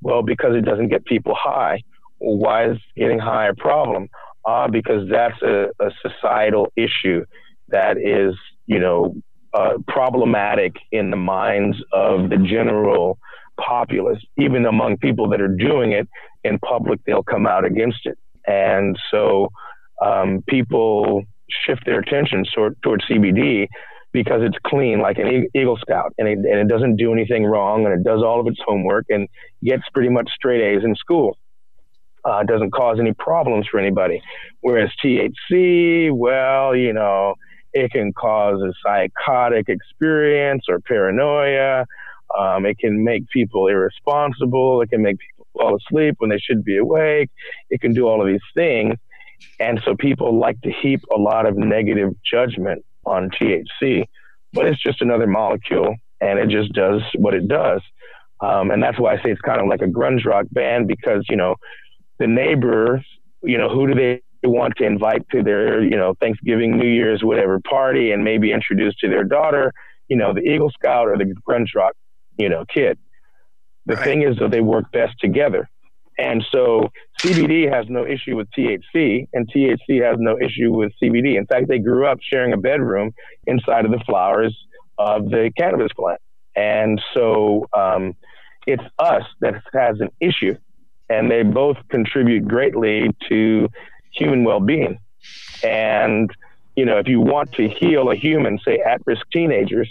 Well, 0.00 0.22
because 0.22 0.56
it 0.56 0.64
doesn't 0.64 0.88
get 0.88 1.04
people 1.04 1.34
high. 1.36 1.82
Well, 2.18 2.36
why 2.36 2.70
is 2.70 2.78
getting 2.96 3.18
high 3.18 3.48
a 3.48 3.54
problem? 3.54 4.08
Ah, 4.44 4.64
uh, 4.64 4.68
because 4.68 5.08
that's 5.08 5.40
a, 5.42 5.68
a, 5.78 5.90
societal 6.02 6.72
issue 6.74 7.24
that 7.68 7.96
is 7.96 8.34
you 8.66 8.80
know 8.80 9.14
uh, 9.54 9.74
problematic 9.86 10.74
in 10.90 11.10
the 11.10 11.16
minds 11.16 11.76
of 11.92 12.28
the 12.28 12.36
general 12.38 13.18
populace. 13.60 14.18
Even 14.36 14.66
among 14.66 14.96
people 14.96 15.28
that 15.28 15.40
are 15.40 15.54
doing 15.54 15.92
it 15.92 16.08
in 16.42 16.58
public, 16.58 16.98
they'll 17.04 17.22
come 17.22 17.46
out 17.46 17.64
against 17.64 18.04
it, 18.04 18.18
and 18.46 18.98
so 19.12 19.48
um, 20.04 20.42
people 20.48 21.22
shift 21.64 21.84
their 21.86 22.00
attention 22.00 22.44
toward, 22.54 22.80
toward 22.82 23.02
CBD 23.08 23.68
because 24.12 24.42
it's 24.42 24.56
clean 24.66 25.00
like 25.00 25.18
an 25.18 25.48
Eagle 25.54 25.78
Scout 25.78 26.12
and 26.18 26.28
it, 26.28 26.38
and 26.38 26.60
it 26.60 26.68
doesn't 26.68 26.96
do 26.96 27.12
anything 27.12 27.44
wrong 27.44 27.86
and 27.86 27.94
it 27.94 28.04
does 28.04 28.22
all 28.22 28.40
of 28.40 28.46
its 28.46 28.60
homework 28.64 29.06
and 29.08 29.28
gets 29.64 29.82
pretty 29.94 30.10
much 30.10 30.30
straight 30.34 30.60
A's 30.60 30.84
in 30.84 30.94
school. 30.94 31.36
Uh, 32.24 32.44
doesn't 32.44 32.70
cause 32.70 32.98
any 33.00 33.12
problems 33.14 33.66
for 33.66 33.80
anybody. 33.80 34.22
Whereas 34.60 34.90
THC, 35.04 36.12
well, 36.12 36.76
you 36.76 36.92
know, 36.92 37.34
it 37.72 37.90
can 37.90 38.12
cause 38.12 38.60
a 38.62 38.72
psychotic 38.84 39.68
experience 39.68 40.66
or 40.68 40.78
paranoia. 40.78 41.84
Um, 42.38 42.64
it 42.64 42.78
can 42.78 43.02
make 43.02 43.28
people 43.30 43.66
irresponsible. 43.66 44.82
It 44.82 44.90
can 44.90 45.02
make 45.02 45.16
people 45.18 45.46
fall 45.52 45.76
asleep 45.76 46.16
when 46.18 46.30
they 46.30 46.38
should 46.38 46.64
be 46.64 46.76
awake. 46.76 47.30
It 47.70 47.80
can 47.80 47.92
do 47.92 48.06
all 48.06 48.20
of 48.20 48.28
these 48.28 48.40
things. 48.54 48.94
And 49.58 49.80
so 49.84 49.96
people 49.96 50.38
like 50.38 50.60
to 50.60 50.70
heap 50.70 51.00
a 51.12 51.18
lot 51.18 51.46
of 51.46 51.56
negative 51.56 52.14
judgment 52.22 52.84
on 53.04 53.30
THC, 53.30 54.04
but 54.52 54.66
it's 54.66 54.82
just 54.82 55.00
another 55.00 55.26
molecule 55.26 55.94
and 56.20 56.38
it 56.38 56.48
just 56.48 56.72
does 56.72 57.02
what 57.16 57.34
it 57.34 57.48
does. 57.48 57.82
Um, 58.40 58.70
and 58.70 58.82
that's 58.82 58.98
why 58.98 59.14
I 59.14 59.16
say 59.16 59.30
it's 59.30 59.40
kind 59.40 59.60
of 59.60 59.68
like 59.68 59.82
a 59.82 59.86
grunge 59.86 60.24
rock 60.24 60.46
band 60.50 60.88
because, 60.88 61.24
you 61.28 61.36
know, 61.36 61.54
the 62.18 62.26
neighbors, 62.26 63.04
you 63.42 63.56
know, 63.58 63.68
who 63.68 63.86
do 63.86 63.94
they 63.94 64.22
want 64.42 64.74
to 64.76 64.84
invite 64.84 65.28
to 65.30 65.42
their, 65.42 65.82
you 65.82 65.96
know, 65.96 66.14
Thanksgiving, 66.20 66.76
New 66.76 66.88
Year's, 66.88 67.22
whatever 67.22 67.60
party 67.60 68.10
and 68.10 68.24
maybe 68.24 68.52
introduce 68.52 68.94
to 68.96 69.08
their 69.08 69.24
daughter, 69.24 69.72
you 70.08 70.16
know, 70.16 70.34
the 70.34 70.40
Eagle 70.40 70.70
Scout 70.70 71.08
or 71.08 71.16
the 71.16 71.32
grunge 71.48 71.74
rock, 71.74 71.94
you 72.36 72.48
know, 72.48 72.64
kid. 72.64 72.98
The 73.86 73.94
right. 73.94 74.04
thing 74.04 74.22
is 74.22 74.36
that 74.38 74.50
they 74.50 74.60
work 74.60 74.90
best 74.92 75.14
together. 75.20 75.68
And 76.22 76.44
so 76.52 76.88
CBD 77.20 77.68
has 77.72 77.86
no 77.88 78.06
issue 78.06 78.36
with 78.36 78.46
THC, 78.56 79.26
and 79.32 79.50
THC 79.52 80.02
has 80.04 80.16
no 80.20 80.38
issue 80.38 80.70
with 80.70 80.92
CBD. 81.02 81.36
In 81.36 81.46
fact, 81.46 81.66
they 81.66 81.80
grew 81.80 82.06
up 82.06 82.18
sharing 82.22 82.52
a 82.52 82.56
bedroom 82.56 83.12
inside 83.48 83.84
of 83.84 83.90
the 83.90 83.98
flowers 84.06 84.56
of 84.98 85.30
the 85.30 85.50
cannabis 85.58 85.90
plant. 85.96 86.20
And 86.54 87.02
so 87.12 87.66
um, 87.76 88.14
it's 88.68 88.84
us 89.00 89.24
that 89.40 89.54
has 89.72 90.00
an 90.00 90.10
issue, 90.20 90.56
and 91.10 91.28
they 91.28 91.42
both 91.42 91.78
contribute 91.88 92.46
greatly 92.46 93.10
to 93.28 93.68
human 94.12 94.44
well 94.44 94.60
being. 94.60 95.00
And, 95.64 96.30
you 96.76 96.84
know, 96.84 96.98
if 96.98 97.08
you 97.08 97.20
want 97.20 97.50
to 97.54 97.68
heal 97.68 98.10
a 98.10 98.14
human, 98.14 98.60
say 98.64 98.78
at 98.78 99.00
risk 99.06 99.26
teenagers, 99.32 99.90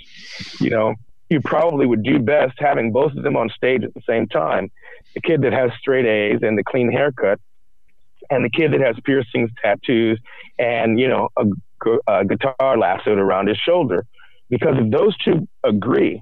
you 0.61 0.69
know, 0.69 0.95
you 1.31 1.39
probably 1.39 1.85
would 1.85 2.03
do 2.03 2.19
best 2.19 2.55
having 2.57 2.91
both 2.91 3.13
of 3.13 3.23
them 3.23 3.37
on 3.37 3.49
stage 3.49 3.85
at 3.85 3.93
the 3.93 4.01
same 4.07 4.27
time. 4.27 4.69
The 5.13 5.21
kid 5.21 5.41
that 5.43 5.53
has 5.53 5.71
straight 5.79 6.05
A's 6.05 6.39
and 6.41 6.57
the 6.57 6.63
clean 6.63 6.91
haircut, 6.91 7.39
and 8.29 8.43
the 8.43 8.49
kid 8.49 8.73
that 8.73 8.81
has 8.81 8.97
piercings, 9.05 9.49
tattoos, 9.63 10.19
and 10.59 10.99
you 10.99 11.07
know 11.07 11.29
a, 11.37 11.45
a 12.05 12.25
guitar 12.25 12.77
lassoed 12.77 13.17
around 13.17 13.47
his 13.47 13.57
shoulder. 13.57 14.05
Because 14.49 14.75
if 14.77 14.91
those 14.91 15.17
two 15.19 15.47
agree, 15.63 16.21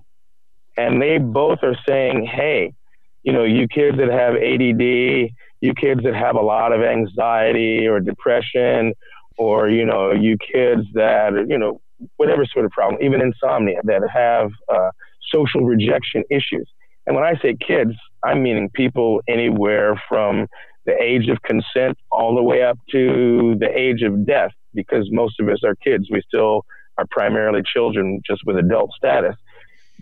and 0.77 1.01
they 1.01 1.17
both 1.17 1.63
are 1.63 1.77
saying, 1.87 2.27
"Hey, 2.27 2.75
you 3.23 3.33
know, 3.33 3.43
you 3.43 3.67
kids 3.67 3.97
that 3.97 4.09
have 4.09 4.35
ADD, 4.35 5.31
you 5.59 5.73
kids 5.73 6.03
that 6.03 6.13
have 6.13 6.35
a 6.35 6.41
lot 6.41 6.71
of 6.71 6.83
anxiety 6.83 7.87
or 7.87 7.99
depression, 7.99 8.93
or 9.39 9.69
you 9.69 9.85
know, 9.85 10.11
you 10.11 10.37
kids 10.37 10.83
that 10.93 11.47
you 11.49 11.57
know 11.57 11.81
whatever 12.17 12.45
sort 12.45 12.65
of 12.65 12.71
problem, 12.71 13.01
even 13.01 13.21
insomnia, 13.21 13.79
that 13.83 14.01
have 14.11 14.51
uh, 14.73 14.91
social 15.33 15.61
rejection 15.61 16.23
issues. 16.29 16.67
And 17.05 17.15
when 17.15 17.25
I 17.25 17.33
say 17.41 17.55
kids, 17.55 17.91
I'm 18.23 18.43
meaning 18.43 18.69
people 18.73 19.21
anywhere 19.27 20.01
from 20.07 20.47
the 20.85 20.95
age 21.01 21.27
of 21.29 21.41
consent 21.43 21.97
all 22.11 22.35
the 22.35 22.43
way 22.43 22.63
up 22.63 22.77
to 22.91 23.55
the 23.59 23.69
age 23.75 24.01
of 24.01 24.25
death, 24.25 24.51
because 24.73 25.07
most 25.11 25.39
of 25.39 25.47
us 25.49 25.59
are 25.63 25.75
kids. 25.75 26.07
We 26.11 26.21
still 26.27 26.65
are 26.97 27.05
primarily 27.11 27.61
children, 27.63 28.21
just 28.25 28.41
with 28.45 28.57
adult 28.57 28.91
status. 28.95 29.35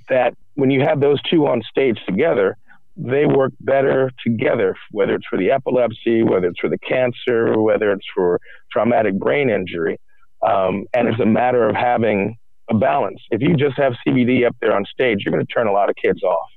That 0.10 0.34
when 0.56 0.72
you 0.72 0.82
have 0.82 1.00
those 1.00 1.22
two 1.24 1.48
on 1.48 1.62
stage 1.70 2.00
together, 2.08 2.58
they 2.96 3.26
work 3.26 3.54
better 3.60 4.12
together, 4.26 4.76
whether 4.92 5.14
it's 5.14 5.28
for 5.30 5.38
the 5.38 5.52
epilepsy, 5.52 6.24
whether 6.24 6.48
it's 6.48 6.60
for 6.60 6.70
the 6.70 6.80
cancer, 6.80 7.60
whether 7.62 7.92
it's 7.92 8.08
for 8.16 8.40
traumatic 8.72 9.20
brain 9.20 9.50
injury. 9.50 10.00
Um, 10.48 10.86
and 10.94 11.08
it's 11.08 11.20
a 11.20 11.26
matter 11.26 11.68
of 11.68 11.76
having 11.76 12.38
a 12.70 12.76
balance. 12.76 13.20
If 13.32 13.42
you 13.42 13.56
just 13.56 13.78
have 13.78 13.94
CBD 14.06 14.46
up 14.46 14.56
there 14.62 14.76
on 14.76 14.86
stage, 14.86 15.24
you're 15.24 15.34
going 15.34 15.46
to 15.46 15.54
turn 15.54 15.68
a 15.68 15.72
lot 15.72 15.90
of 15.90 15.96
kids 15.96 16.24
off. 16.24 16.50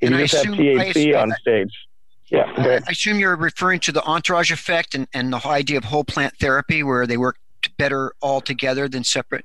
If 0.00 0.08
and 0.08 0.10
you 0.10 0.16
I 0.16 0.26
just 0.26 0.34
assume, 0.34 0.52
have 0.52 0.60
THC 0.60 0.90
assume, 0.90 1.16
on 1.16 1.30
stage, 1.40 1.72
yeah. 2.28 2.80
I 2.86 2.90
assume 2.90 3.18
you're 3.18 3.36
referring 3.36 3.80
to 3.80 3.92
the 3.92 4.02
entourage 4.02 4.50
effect 4.50 4.94
and, 4.94 5.06
and 5.12 5.32
the 5.32 5.46
idea 5.46 5.78
of 5.78 5.84
whole 5.84 6.04
plant 6.04 6.34
therapy 6.40 6.82
where 6.82 7.06
they 7.06 7.16
work 7.16 7.36
better 7.78 8.12
all 8.20 8.40
together 8.40 8.88
than 8.88 9.04
separate. 9.04 9.44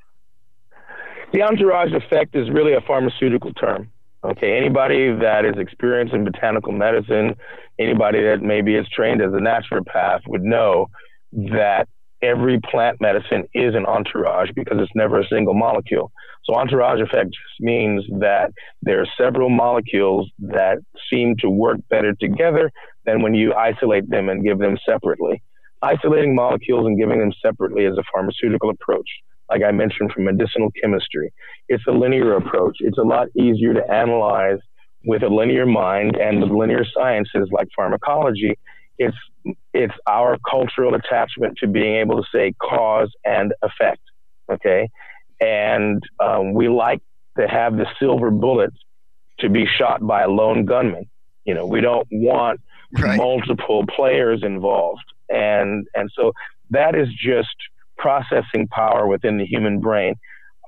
The 1.31 1.43
entourage 1.43 1.93
effect 1.93 2.35
is 2.35 2.49
really 2.49 2.73
a 2.73 2.81
pharmaceutical 2.81 3.53
term. 3.53 3.91
Okay, 4.23 4.57
anybody 4.57 5.13
that 5.13 5.45
is 5.45 5.53
experienced 5.57 6.13
in 6.13 6.25
botanical 6.25 6.73
medicine, 6.73 7.35
anybody 7.77 8.21
that 8.23 8.41
maybe 8.41 8.75
is 8.75 8.87
trained 8.89 9.21
as 9.21 9.31
a 9.33 9.37
naturopath 9.37 10.21
would 10.27 10.43
know 10.43 10.89
that 11.31 11.87
every 12.21 12.59
plant 12.59 12.99
medicine 12.99 13.45
is 13.53 13.75
an 13.75 13.85
entourage 13.85 14.49
because 14.55 14.77
it's 14.79 14.91
never 14.95 15.19
a 15.19 15.27
single 15.27 15.53
molecule. 15.53 16.11
So 16.43 16.55
entourage 16.55 16.99
effect 17.01 17.29
just 17.29 17.59
means 17.59 18.03
that 18.19 18.51
there 18.81 19.01
are 19.01 19.07
several 19.17 19.49
molecules 19.49 20.29
that 20.39 20.79
seem 21.09 21.35
to 21.39 21.49
work 21.49 21.77
better 21.89 22.13
together 22.19 22.71
than 23.05 23.21
when 23.21 23.33
you 23.33 23.53
isolate 23.53 24.09
them 24.09 24.29
and 24.29 24.43
give 24.43 24.59
them 24.59 24.77
separately. 24.85 25.41
Isolating 25.81 26.35
molecules 26.35 26.85
and 26.87 26.99
giving 26.99 27.19
them 27.19 27.31
separately 27.41 27.85
is 27.85 27.97
a 27.97 28.03
pharmaceutical 28.13 28.69
approach. 28.69 29.07
Like 29.49 29.63
I 29.63 29.71
mentioned 29.71 30.11
from 30.11 30.25
medicinal 30.25 30.71
chemistry, 30.81 31.31
it's 31.69 31.83
a 31.87 31.91
linear 31.91 32.35
approach. 32.35 32.77
It's 32.79 32.97
a 32.97 33.03
lot 33.03 33.27
easier 33.37 33.73
to 33.73 33.91
analyze 33.91 34.59
with 35.05 35.23
a 35.23 35.29
linear 35.29 35.65
mind 35.65 36.17
and 36.17 36.41
with 36.41 36.51
linear 36.51 36.83
sciences 36.93 37.47
like 37.51 37.67
pharmacology 37.75 38.57
It's 38.99 39.17
it's 39.73 39.93
our 40.07 40.37
cultural 40.49 40.93
attachment 40.93 41.57
to 41.59 41.67
being 41.67 41.95
able 41.95 42.21
to 42.21 42.27
say 42.31 42.53
cause 42.61 43.11
and 43.25 43.53
effect. 43.63 44.01
Okay, 44.51 44.89
and 45.39 46.03
um, 46.19 46.53
we 46.53 46.67
like 46.67 47.01
to 47.37 47.47
have 47.47 47.77
the 47.77 47.87
silver 47.99 48.29
bullet 48.29 48.73
to 49.39 49.49
be 49.49 49.65
shot 49.65 50.05
by 50.05 50.23
a 50.23 50.27
lone 50.27 50.65
gunman. 50.65 51.09
You 51.45 51.53
know, 51.53 51.65
we 51.65 51.81
don't 51.81 52.07
want 52.11 52.59
right. 52.99 53.17
multiple 53.17 53.85
players 53.95 54.41
involved, 54.43 55.05
and 55.29 55.87
and 55.95 56.11
so 56.15 56.33
that 56.71 56.95
is 56.95 57.07
just 57.17 57.55
processing 57.97 58.67
power 58.67 59.07
within 59.07 59.37
the 59.37 59.45
human 59.45 59.79
brain. 59.79 60.15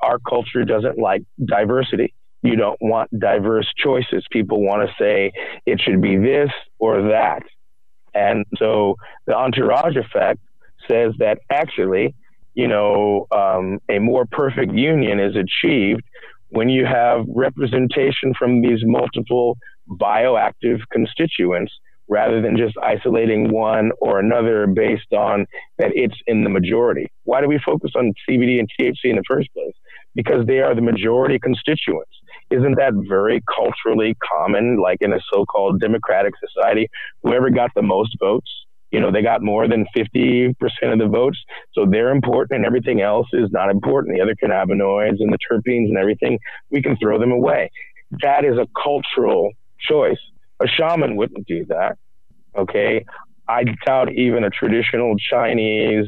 Our 0.02 0.20
culture 0.20 0.64
doesn't 0.64 0.98
like 0.98 1.24
diversity. 1.46 2.14
You 2.44 2.56
don't 2.56 2.82
want 2.82 3.12
diverse 3.20 3.72
choices. 3.78 4.26
People 4.32 4.64
want 4.64 4.88
to 4.88 4.96
say 4.98 5.32
it 5.66 5.80
should 5.80 6.02
be 6.02 6.18
this 6.18 6.50
or 6.80 7.10
that. 7.10 7.44
And 8.14 8.46
so 8.58 8.96
the 9.26 9.36
entourage 9.36 9.96
effect 9.96 10.40
says 10.90 11.14
that 11.20 11.40
actually, 11.50 12.16
you 12.54 12.68
know, 12.68 13.28
um, 13.32 13.80
a 13.90 14.00
more 14.00 14.26
perfect 14.26 14.74
union 14.74 15.20
is 15.20 15.36
achieved 15.36 16.04
when 16.50 16.70
you 16.70 16.86
have 16.86 17.26
representation 17.28 18.34
from 18.38 18.62
these 18.62 18.80
multiple 18.84 19.58
bioactive 19.90 20.80
constituents 20.92 21.72
rather 22.12 22.42
than 22.42 22.58
just 22.58 22.76
isolating 22.84 23.52
one 23.52 23.92
or 24.02 24.20
another 24.20 24.68
based 24.68 25.14
on 25.14 25.46
that 25.78 25.92
it's 25.96 26.18
in 26.28 26.44
the 26.44 26.50
majority. 26.50 27.10
Why 27.24 27.40
do 27.40 27.48
we 27.48 27.58
focus 27.66 27.92
on 27.96 28.14
CBD 28.30 28.60
and 28.60 28.70
THC 28.78 29.06
in 29.06 29.16
the 29.16 29.24
first 29.28 29.52
place? 29.54 29.74
Because 30.14 30.46
they 30.46 30.60
are 30.60 30.76
the 30.76 30.82
majority 30.82 31.40
constituents. 31.40 32.12
Isn't 32.52 32.76
that 32.76 32.94
very 33.08 33.42
culturally 33.54 34.16
common, 34.22 34.78
like 34.78 34.98
in 35.02 35.14
a 35.14 35.20
so 35.32 35.46
called 35.46 35.80
democratic 35.80 36.34
society? 36.46 36.90
Whoever 37.24 37.50
got 37.50 37.72
the 37.76 37.82
most 37.82 38.16
votes, 38.20 38.50
you 38.92 39.00
know, 39.00 39.10
they 39.12 39.22
got 39.22 39.42
more 39.42 39.68
than 39.68 39.86
50% 39.96 40.54
of 40.92 41.00
the 41.00 41.08
votes. 41.08 41.40
So 41.74 41.86
they're 41.90 42.12
important 42.12 42.58
and 42.58 42.66
everything 42.66 43.02
else 43.02 43.28
is 43.34 43.50
not 43.52 43.70
important. 43.70 44.16
The 44.16 44.22
other 44.22 44.36
cannabinoids 44.36 45.18
and 45.20 45.32
the 45.32 45.38
terpenes 45.50 45.88
and 45.88 45.98
everything, 45.98 46.40
we 46.70 46.82
can 46.82 46.98
throw 46.98 47.18
them 47.18 47.32
away. 47.32 47.72
That 48.22 48.44
is 48.44 48.58
a 48.58 48.68
cultural 48.82 49.52
choice. 49.80 50.20
A 50.62 50.68
shaman 50.68 51.16
wouldn't 51.16 51.48
do 51.48 51.66
that. 51.70 51.98
Okay. 52.58 53.06
I 53.48 53.64
doubt 53.86 54.12
even 54.12 54.44
a 54.44 54.50
traditional 54.50 55.16
Chinese 55.18 56.08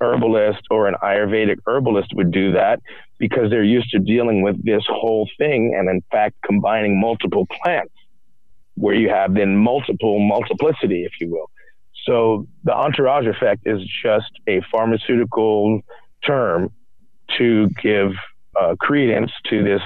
herbalist 0.00 0.62
or 0.70 0.86
an 0.88 0.94
Ayurvedic 1.02 1.56
herbalist 1.66 2.12
would 2.14 2.30
do 2.30 2.52
that 2.52 2.80
because 3.18 3.50
they're 3.50 3.64
used 3.64 3.90
to 3.90 3.98
dealing 3.98 4.42
with 4.42 4.62
this 4.64 4.82
whole 4.88 5.28
thing 5.38 5.74
and, 5.76 5.88
in 5.88 6.02
fact, 6.10 6.36
combining 6.44 7.00
multiple 7.00 7.46
plants 7.62 7.92
where 8.76 8.94
you 8.94 9.08
have 9.08 9.34
then 9.34 9.56
multiple 9.56 10.20
multiplicity, 10.20 11.04
if 11.04 11.12
you 11.20 11.30
will. 11.30 11.50
So 12.04 12.46
the 12.64 12.72
entourage 12.72 13.26
effect 13.26 13.62
is 13.66 13.80
just 14.02 14.30
a 14.46 14.62
pharmaceutical 14.70 15.80
term 16.24 16.70
to 17.36 17.68
give 17.82 18.12
uh, 18.58 18.76
credence 18.80 19.32
to 19.50 19.62
this 19.62 19.82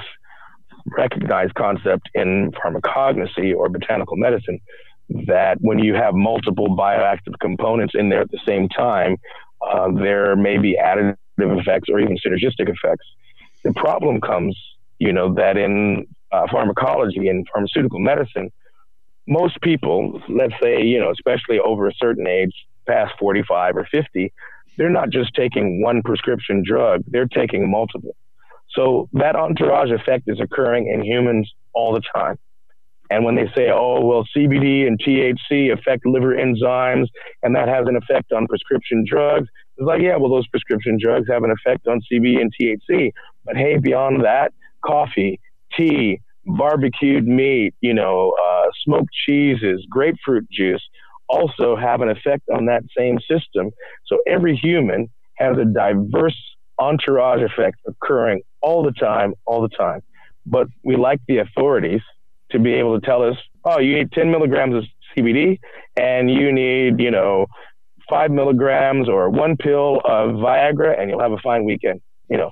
recognized 0.85 1.53
concept 1.55 2.09
in 2.13 2.51
pharmacognosy 2.51 3.55
or 3.55 3.69
botanical 3.69 4.15
medicine 4.17 4.59
that 5.27 5.57
when 5.61 5.79
you 5.79 5.93
have 5.93 6.13
multiple 6.13 6.75
bioactive 6.75 7.37
components 7.39 7.93
in 7.95 8.09
there 8.09 8.21
at 8.21 8.31
the 8.31 8.39
same 8.45 8.69
time, 8.69 9.17
uh, 9.65 9.91
there 9.91 10.35
may 10.35 10.57
be 10.57 10.77
additive 10.81 11.15
effects 11.37 11.89
or 11.89 11.99
even 11.99 12.17
synergistic 12.17 12.69
effects. 12.69 13.05
The 13.63 13.73
problem 13.73 14.21
comes, 14.21 14.57
you 14.99 15.13
know, 15.13 15.33
that 15.35 15.57
in 15.57 16.07
uh, 16.31 16.47
pharmacology 16.51 17.27
and 17.27 17.47
pharmaceutical 17.51 17.99
medicine, 17.99 18.51
most 19.27 19.59
people, 19.61 20.21
let's 20.29 20.53
say, 20.61 20.83
you 20.83 20.99
know, 20.99 21.11
especially 21.11 21.59
over 21.59 21.87
a 21.87 21.93
certain 21.97 22.27
age, 22.27 22.51
past 22.87 23.13
45 23.19 23.77
or 23.77 23.87
50, 23.89 24.33
they're 24.77 24.89
not 24.89 25.09
just 25.09 25.33
taking 25.35 25.81
one 25.81 26.01
prescription 26.03 26.63
drug, 26.65 27.03
they're 27.07 27.27
taking 27.27 27.69
multiple. 27.69 28.15
So 28.71 29.07
that 29.13 29.35
entourage 29.35 29.91
effect 29.91 30.23
is 30.27 30.39
occurring 30.41 30.91
in 30.93 31.03
humans 31.03 31.51
all 31.73 31.93
the 31.93 32.01
time. 32.13 32.37
And 33.13 33.23
when 33.23 33.35
they 33.35 33.45
say, 33.55 33.69
oh, 33.71 34.03
well, 34.03 34.23
CBD 34.35 34.87
and 34.87 34.99
THC 34.99 35.71
affect 35.71 36.03
liver 36.03 36.35
enzymes 36.35 37.05
and 37.43 37.55
that 37.55 37.67
has 37.67 37.85
an 37.87 37.95
effect 37.95 38.31
on 38.31 38.47
prescription 38.47 39.05
drugs, 39.07 39.47
it's 39.77 39.85
like, 39.85 40.01
yeah, 40.01 40.17
well, 40.17 40.31
those 40.31 40.47
prescription 40.47 40.97
drugs 40.99 41.27
have 41.29 41.43
an 41.43 41.51
effect 41.51 41.85
on 41.85 41.99
CBD 42.11 42.41
and 42.41 42.51
THC. 42.59 43.11
But 43.45 43.55
hey, 43.55 43.77
beyond 43.77 44.25
that, 44.25 44.51
coffee, 44.83 45.39
tea, 45.77 46.21
barbecued 46.45 47.27
meat, 47.27 47.75
you 47.81 47.93
know, 47.93 48.33
uh, 48.43 48.69
smoked 48.83 49.13
cheeses, 49.27 49.85
grapefruit 49.91 50.49
juice 50.49 50.81
also 51.29 51.75
have 51.75 52.01
an 52.01 52.09
effect 52.09 52.49
on 52.51 52.65
that 52.65 52.81
same 52.97 53.19
system. 53.19 53.69
So 54.07 54.17
every 54.27 54.55
human 54.55 55.07
has 55.37 55.55
a 55.59 55.65
diverse 55.65 56.37
entourage 56.79 57.43
effect 57.43 57.77
occurring 57.87 58.41
all 58.63 58.81
the 58.81 58.91
time, 58.93 59.35
all 59.45 59.61
the 59.61 59.69
time. 59.69 60.01
But 60.47 60.65
we 60.83 60.95
like 60.95 61.19
the 61.27 61.37
authorities 61.37 62.01
to 62.53 62.59
be 62.59 62.73
able 62.73 62.99
to 62.99 63.05
tell 63.05 63.21
us, 63.21 63.35
oh, 63.65 63.79
you 63.79 63.95
need 63.95 64.11
10 64.11 64.31
milligrams 64.31 64.75
of 64.75 64.83
CBD 65.15 65.59
and 65.97 66.31
you 66.31 66.51
need, 66.51 66.99
you 66.99 67.11
know, 67.11 67.45
five 68.09 68.31
milligrams 68.31 69.07
or 69.07 69.29
one 69.29 69.57
pill 69.57 70.01
of 70.05 70.31
Viagra 70.31 70.99
and 70.99 71.09
you'll 71.09 71.21
have 71.21 71.31
a 71.31 71.37
fine 71.37 71.65
weekend, 71.65 72.01
you 72.29 72.37
know. 72.37 72.51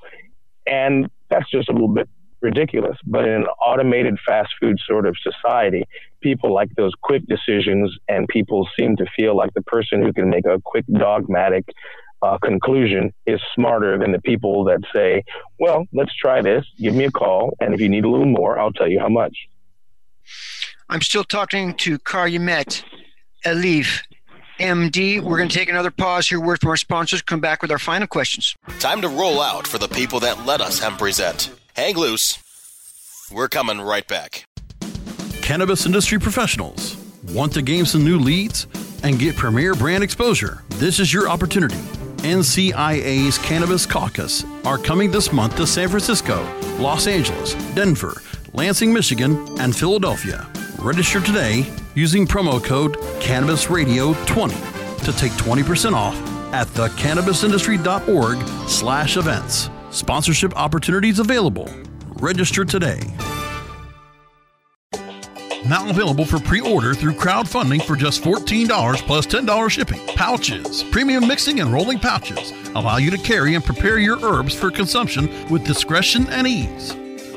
And 0.68 1.10
that's 1.30 1.50
just 1.50 1.70
a 1.70 1.72
little 1.72 1.88
bit 1.88 2.10
ridiculous. 2.42 2.98
But 3.06 3.26
in 3.26 3.34
an 3.34 3.46
automated 3.66 4.18
fast 4.26 4.50
food 4.60 4.78
sort 4.88 5.06
of 5.06 5.16
society, 5.22 5.84
people 6.22 6.54
like 6.54 6.70
those 6.76 6.94
quick 7.02 7.24
decisions 7.28 7.96
and 8.08 8.28
people 8.28 8.68
seem 8.78 8.96
to 8.98 9.06
feel 9.16 9.36
like 9.36 9.54
the 9.54 9.62
person 9.64 10.02
who 10.02 10.14
can 10.14 10.30
make 10.30 10.46
a 10.46 10.60
quick 10.64 10.86
dogmatic 10.92 11.66
uh, 12.22 12.38
conclusion 12.38 13.12
is 13.26 13.40
smarter 13.56 13.98
than 13.98 14.12
the 14.12 14.22
people 14.22 14.64
that 14.66 14.80
say, 14.94 15.24
well, 15.60 15.86
let's 15.92 16.16
try 16.16 16.42
this, 16.42 16.66
give 16.78 16.94
me 16.94 17.06
a 17.06 17.12
call, 17.12 17.56
and 17.60 17.74
if 17.74 17.82
you 17.82 17.90
need 17.90 18.06
a 18.06 18.10
little 18.10 18.28
more, 18.28 18.60
I'll 18.60 18.72
tell 18.72 18.88
you 18.88 19.00
how 19.00 19.10
much. 19.10 19.36
I'm 20.90 21.02
still 21.02 21.24
talking 21.24 21.74
to 21.76 21.98
Calumet 22.00 22.84
Elif, 23.46 24.02
MD. 24.60 25.22
We're 25.22 25.38
going 25.38 25.50
to 25.50 25.58
take 25.58 25.70
another 25.70 25.92
pause 25.92 26.28
here, 26.30 26.40
word 26.40 26.60
from 26.62 26.70
our 26.70 26.78
sponsors, 26.78 27.22
come 27.22 27.40
back 27.40 27.62
with 27.62 27.72
our 27.72 27.80
final 27.80 28.08
questions. 28.08 28.56
Time 28.80 29.02
to 29.02 29.08
roll 29.08 29.42
out 29.42 29.66
for 29.66 29.78
the 29.78 29.88
people 29.88 30.20
that 30.20 30.46
let 30.46 30.62
us 30.62 30.80
hemp 30.80 31.00
present. 31.00 31.52
Hang 31.76 31.96
loose. 31.96 32.38
We're 33.32 33.48
coming 33.48 33.80
right 33.80 34.08
back. 34.08 34.46
Cannabis 35.42 35.86
industry 35.86 36.20
professionals 36.20 36.98
want 37.30 37.54
to 37.54 37.62
gain 37.62 37.86
some 37.86 38.04
new 38.04 38.20
leads 38.20 38.68
and 39.04 39.18
get 39.18 39.36
premier 39.36 39.74
brand 39.74 40.04
exposure. 40.04 40.64
This 40.72 41.00
is 41.00 41.14
your 41.14 41.30
opportunity. 41.30 41.80
NCIA's 42.18 43.38
Cannabis 43.40 43.86
Caucus 43.86 44.46
are 44.64 44.78
coming 44.78 45.10
this 45.10 45.34
month 45.34 45.56
to 45.56 45.66
San 45.66 45.90
Francisco, 45.90 46.44
Los 46.78 47.08
Angeles, 47.08 47.56
Denver, 47.74 48.22
Lansing, 48.54 48.94
Michigan, 48.94 49.48
and 49.60 49.74
Philadelphia. 49.74 50.46
Register 50.80 51.22
today 51.22 51.66
using 51.96 52.28
promo 52.28 52.62
code 52.62 52.98
CannabisRadio20 53.22 55.06
to 55.06 55.14
take 55.14 55.32
20% 55.34 55.94
off 55.94 56.16
at 56.54 56.68
thecannabisindustry.org 56.68 58.68
slash 58.68 59.16
events. 59.16 59.70
Sponsorship 59.92 60.54
opportunities 60.58 61.20
available. 61.20 61.70
Register 62.20 62.66
today. 62.66 63.00
Now 65.66 65.90
available 65.90 66.26
for 66.26 66.40
pre-order 66.40 66.94
through 66.94 67.14
crowdfunding 67.14 67.84
for 67.84 67.96
just 67.96 68.22
$14 68.22 68.98
plus 69.06 69.28
$10 69.28 69.70
shipping. 69.70 70.00
Pouchz, 70.08 70.92
premium 70.92 71.26
mixing 71.26 71.62
and 71.62 71.72
rolling 71.72 72.00
pouches 72.00 72.52
allow 72.76 72.98
you 72.98 73.12
to 73.12 73.18
carry 73.18 73.56
and 73.56 73.64
prepare 73.64 74.00
your 74.00 74.20
herbs 74.26 74.54
for 74.54 74.72
consumption 74.72 75.30
with 75.50 75.66
discretion 75.66 76.28
and 76.28 76.48
ease. 76.48 76.98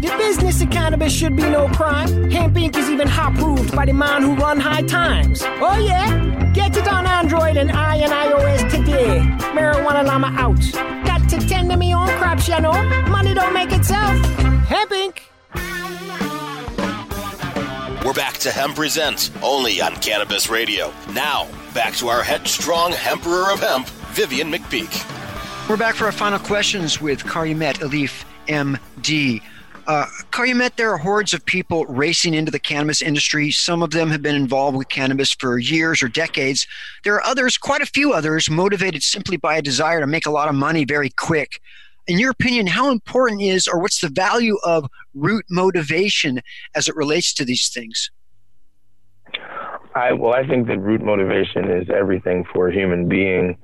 The 0.00 0.14
business 0.18 0.60
of 0.60 0.70
cannabis 0.70 1.12
should 1.12 1.36
be 1.36 1.42
no 1.42 1.68
crime. 1.68 2.30
Hemp 2.30 2.54
Inc. 2.54 2.76
is 2.76 2.90
even 2.90 3.08
hot 3.08 3.34
proved 3.34 3.74
by 3.74 3.86
the 3.86 3.94
man 3.94 4.22
who 4.22 4.34
run 4.34 4.60
high 4.60 4.82
times. 4.82 5.42
Oh 5.42 5.78
yeah? 5.78 6.52
Get 6.52 6.76
it 6.76 6.86
on 6.86 7.06
Android 7.06 7.56
and 7.56 7.72
I 7.72 7.96
and 7.96 8.12
iOS 8.12 8.70
today. 8.70 9.20
Marijuana 9.54 10.04
Llama 10.04 10.28
out. 10.36 10.60
Got 11.06 11.28
to 11.30 11.38
tend 11.48 11.70
to 11.70 11.78
me 11.78 11.94
own 11.94 12.08
crops, 12.18 12.46
you 12.46 12.60
know. 12.60 12.72
Money 13.08 13.32
don't 13.32 13.54
make 13.54 13.72
itself. 13.72 14.18
Hemp 14.68 14.90
Inc. 14.90 15.20
We're 18.04 18.12
back 18.12 18.34
to 18.38 18.50
Hemp 18.50 18.76
Present, 18.76 19.30
only 19.42 19.80
on 19.80 19.96
Cannabis 19.96 20.50
Radio. 20.50 20.92
Now, 21.12 21.48
back 21.72 21.94
to 21.94 22.08
our 22.08 22.22
headstrong 22.22 22.92
Emperor 23.04 23.50
of 23.50 23.60
Hemp, 23.60 23.88
Vivian 24.12 24.52
McPeak. 24.52 24.92
We're 25.68 25.78
back 25.78 25.94
for 25.94 26.04
our 26.04 26.12
final 26.12 26.38
questions 26.38 27.00
with 27.00 27.24
Calumet 27.24 27.80
Elif, 27.80 28.24
MD. 28.46 29.40
Uh, 29.86 30.06
there 30.76 30.92
are 30.92 30.98
hordes 30.98 31.32
of 31.32 31.44
people 31.46 31.86
racing 31.86 32.34
into 32.34 32.50
the 32.50 32.58
cannabis 32.58 33.00
industry. 33.00 33.50
Some 33.52 33.82
of 33.82 33.90
them 33.90 34.10
have 34.10 34.20
been 34.20 34.34
involved 34.34 34.76
with 34.76 34.88
cannabis 34.88 35.32
for 35.32 35.58
years 35.58 36.02
or 36.02 36.08
decades. 36.08 36.66
There 37.04 37.14
are 37.14 37.24
others, 37.24 37.56
quite 37.56 37.82
a 37.82 37.86
few 37.86 38.12
others, 38.12 38.50
motivated 38.50 39.02
simply 39.02 39.36
by 39.36 39.56
a 39.56 39.62
desire 39.62 40.00
to 40.00 40.06
make 40.06 40.26
a 40.26 40.30
lot 40.30 40.48
of 40.48 40.56
money 40.56 40.84
very 40.84 41.10
quick. 41.10 41.60
In 42.08 42.18
your 42.18 42.30
opinion, 42.30 42.66
how 42.66 42.90
important 42.90 43.42
is 43.42 43.68
or 43.68 43.78
what's 43.78 44.00
the 44.00 44.08
value 44.08 44.56
of 44.64 44.88
root 45.14 45.44
motivation 45.50 46.40
as 46.74 46.88
it 46.88 46.96
relates 46.96 47.32
to 47.34 47.44
these 47.44 47.68
things? 47.68 48.10
I, 49.94 50.12
well, 50.12 50.34
I 50.34 50.46
think 50.46 50.66
that 50.66 50.78
root 50.78 51.02
motivation 51.02 51.70
is 51.70 51.88
everything 51.90 52.44
for 52.52 52.68
a 52.68 52.72
human 52.72 53.08
being. 53.08 53.56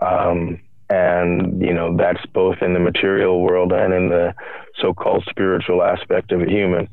Um, 0.00 0.60
and, 0.94 1.60
you 1.60 1.74
know, 1.74 1.96
that's 1.96 2.24
both 2.32 2.58
in 2.62 2.72
the 2.72 2.78
material 2.78 3.42
world 3.42 3.72
and 3.72 3.92
in 3.92 4.08
the 4.10 4.32
so 4.80 4.94
called 4.94 5.24
spiritual 5.28 5.82
aspect 5.82 6.30
of 6.30 6.40
a 6.40 6.48
human. 6.48 6.88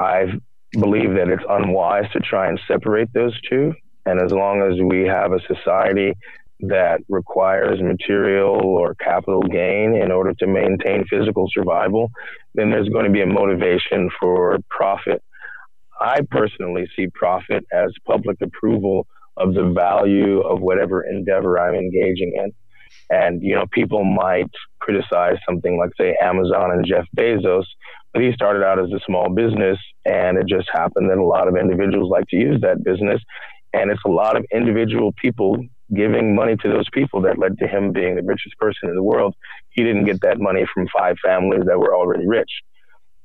I 0.00 0.26
believe 0.72 1.10
that 1.14 1.28
it's 1.28 1.44
unwise 1.48 2.10
to 2.12 2.20
try 2.20 2.48
and 2.48 2.58
separate 2.66 3.12
those 3.12 3.38
two. 3.48 3.74
And 4.06 4.20
as 4.22 4.32
long 4.32 4.62
as 4.62 4.80
we 4.80 5.06
have 5.06 5.32
a 5.32 5.40
society 5.52 6.14
that 6.60 7.00
requires 7.10 7.82
material 7.82 8.58
or 8.58 8.94
capital 8.94 9.42
gain 9.42 9.94
in 9.94 10.10
order 10.10 10.32
to 10.38 10.46
maintain 10.46 11.04
physical 11.10 11.46
survival, 11.52 12.10
then 12.54 12.70
there's 12.70 12.88
going 12.88 13.04
to 13.04 13.10
be 13.10 13.20
a 13.20 13.26
motivation 13.26 14.08
for 14.18 14.56
profit. 14.70 15.22
I 16.00 16.20
personally 16.30 16.88
see 16.96 17.08
profit 17.12 17.66
as 17.70 17.90
public 18.06 18.38
approval 18.40 19.06
of 19.36 19.52
the 19.52 19.70
value 19.74 20.40
of 20.40 20.60
whatever 20.60 21.02
endeavor 21.02 21.58
I'm 21.58 21.74
engaging 21.74 22.32
in. 22.34 22.52
And, 23.10 23.42
you 23.42 23.54
know, 23.54 23.66
people 23.70 24.04
might 24.04 24.50
criticize 24.80 25.36
something 25.48 25.78
like, 25.78 25.90
say, 25.98 26.16
Amazon 26.20 26.72
and 26.72 26.86
Jeff 26.86 27.06
Bezos, 27.16 27.64
but 28.12 28.22
he 28.22 28.32
started 28.32 28.64
out 28.64 28.78
as 28.78 28.90
a 28.92 29.00
small 29.06 29.28
business, 29.28 29.78
and 30.04 30.38
it 30.38 30.46
just 30.48 30.68
happened 30.72 31.10
that 31.10 31.18
a 31.18 31.24
lot 31.24 31.48
of 31.48 31.56
individuals 31.56 32.10
like 32.10 32.26
to 32.28 32.36
use 32.36 32.60
that 32.62 32.82
business. 32.82 33.20
And 33.72 33.90
it's 33.90 34.00
a 34.06 34.10
lot 34.10 34.36
of 34.36 34.44
individual 34.52 35.12
people 35.20 35.58
giving 35.94 36.34
money 36.34 36.56
to 36.56 36.68
those 36.68 36.88
people 36.92 37.20
that 37.22 37.38
led 37.38 37.58
to 37.58 37.68
him 37.68 37.92
being 37.92 38.16
the 38.16 38.22
richest 38.22 38.56
person 38.58 38.88
in 38.88 38.94
the 38.94 39.02
world. 39.02 39.34
He 39.70 39.84
didn't 39.84 40.04
get 40.04 40.20
that 40.22 40.40
money 40.40 40.64
from 40.72 40.88
five 40.88 41.16
families 41.24 41.64
that 41.66 41.78
were 41.78 41.94
already 41.94 42.26
rich. 42.26 42.50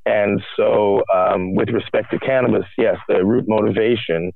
And 0.06 0.42
so, 0.58 1.04
um, 1.14 1.56
with 1.56 1.70
respect 1.70 2.12
to 2.12 2.20
cannabis, 2.20 2.66
yes, 2.78 2.98
the 3.08 3.24
root 3.24 3.46
motivation, 3.48 4.32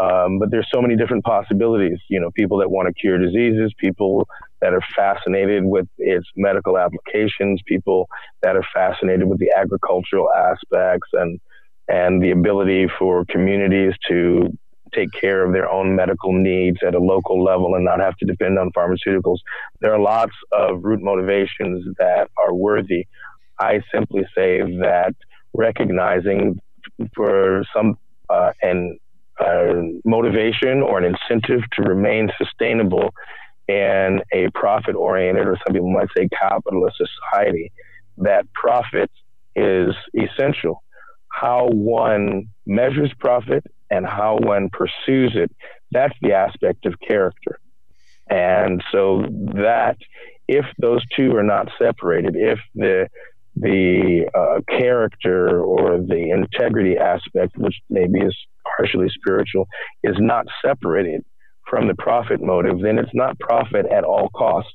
um, 0.00 0.38
but 0.38 0.50
there's 0.50 0.68
so 0.72 0.80
many 0.80 0.96
different 0.96 1.24
possibilities. 1.24 1.98
You 2.08 2.20
know, 2.20 2.30
people 2.30 2.58
that 2.58 2.70
want 2.70 2.88
to 2.88 2.94
cure 2.94 3.18
diseases, 3.18 3.72
people 3.76 4.28
that 4.60 4.72
are 4.72 4.82
fascinated 4.94 5.64
with 5.64 5.88
its 5.98 6.26
medical 6.36 6.78
applications, 6.78 7.60
people 7.66 8.08
that 8.42 8.56
are 8.56 8.64
fascinated 8.74 9.26
with 9.26 9.38
the 9.38 9.50
agricultural 9.56 10.30
aspects 10.32 11.08
and 11.12 11.40
and 11.88 12.22
the 12.22 12.30
ability 12.30 12.86
for 12.98 13.24
communities 13.24 13.92
to 14.08 14.48
take 14.94 15.10
care 15.12 15.44
of 15.44 15.52
their 15.52 15.68
own 15.68 15.94
medical 15.96 16.32
needs 16.32 16.78
at 16.86 16.94
a 16.94 16.98
local 16.98 17.42
level 17.42 17.74
and 17.74 17.84
not 17.84 18.00
have 18.00 18.16
to 18.16 18.26
depend 18.26 18.58
on 18.58 18.70
pharmaceuticals. 18.72 19.38
There 19.80 19.92
are 19.92 20.00
lots 20.00 20.34
of 20.52 20.84
root 20.84 21.00
motivations 21.00 21.84
that 21.98 22.28
are 22.36 22.54
worthy. 22.54 23.06
I 23.58 23.82
simply 23.92 24.24
say 24.36 24.60
that 24.80 25.14
recognizing 25.52 26.60
for 27.14 27.64
some 27.74 27.98
uh, 28.28 28.52
an 28.62 28.98
uh, 29.40 29.74
motivation 30.04 30.82
or 30.82 30.98
an 30.98 31.04
incentive 31.04 31.62
to 31.72 31.82
remain 31.82 32.30
sustainable 32.38 33.10
in 33.70 34.20
a 34.32 34.50
profit 34.52 34.96
oriented, 34.96 35.46
or 35.46 35.56
some 35.64 35.74
people 35.74 35.90
might 35.90 36.08
say 36.16 36.28
capitalist 36.28 36.96
society, 36.96 37.72
that 38.18 38.52
profit 38.52 39.10
is 39.54 39.94
essential. 40.14 40.82
How 41.28 41.68
one 41.68 42.48
measures 42.66 43.12
profit 43.18 43.64
and 43.90 44.04
how 44.04 44.38
one 44.38 44.70
pursues 44.70 45.32
it, 45.34 45.50
that's 45.92 46.14
the 46.20 46.32
aspect 46.32 46.84
of 46.86 46.94
character. 47.06 47.60
And 48.28 48.82
so 48.92 49.22
that 49.54 49.96
if 50.48 50.64
those 50.78 51.02
two 51.16 51.36
are 51.36 51.44
not 51.44 51.68
separated, 51.78 52.34
if 52.36 52.58
the 52.74 53.08
the 53.56 54.30
uh, 54.32 54.60
character 54.78 55.60
or 55.60 55.98
the 55.98 56.30
integrity 56.30 56.96
aspect, 56.96 57.56
which 57.56 57.74
maybe 57.90 58.20
is 58.20 58.36
partially 58.76 59.08
spiritual, 59.10 59.66
is 60.04 60.16
not 60.18 60.46
separated 60.64 61.24
from 61.70 61.86
the 61.86 61.94
profit 61.94 62.42
motive, 62.42 62.80
then 62.80 62.98
it's 62.98 63.14
not 63.14 63.38
profit 63.38 63.86
at 63.86 64.04
all 64.04 64.28
costs. 64.30 64.74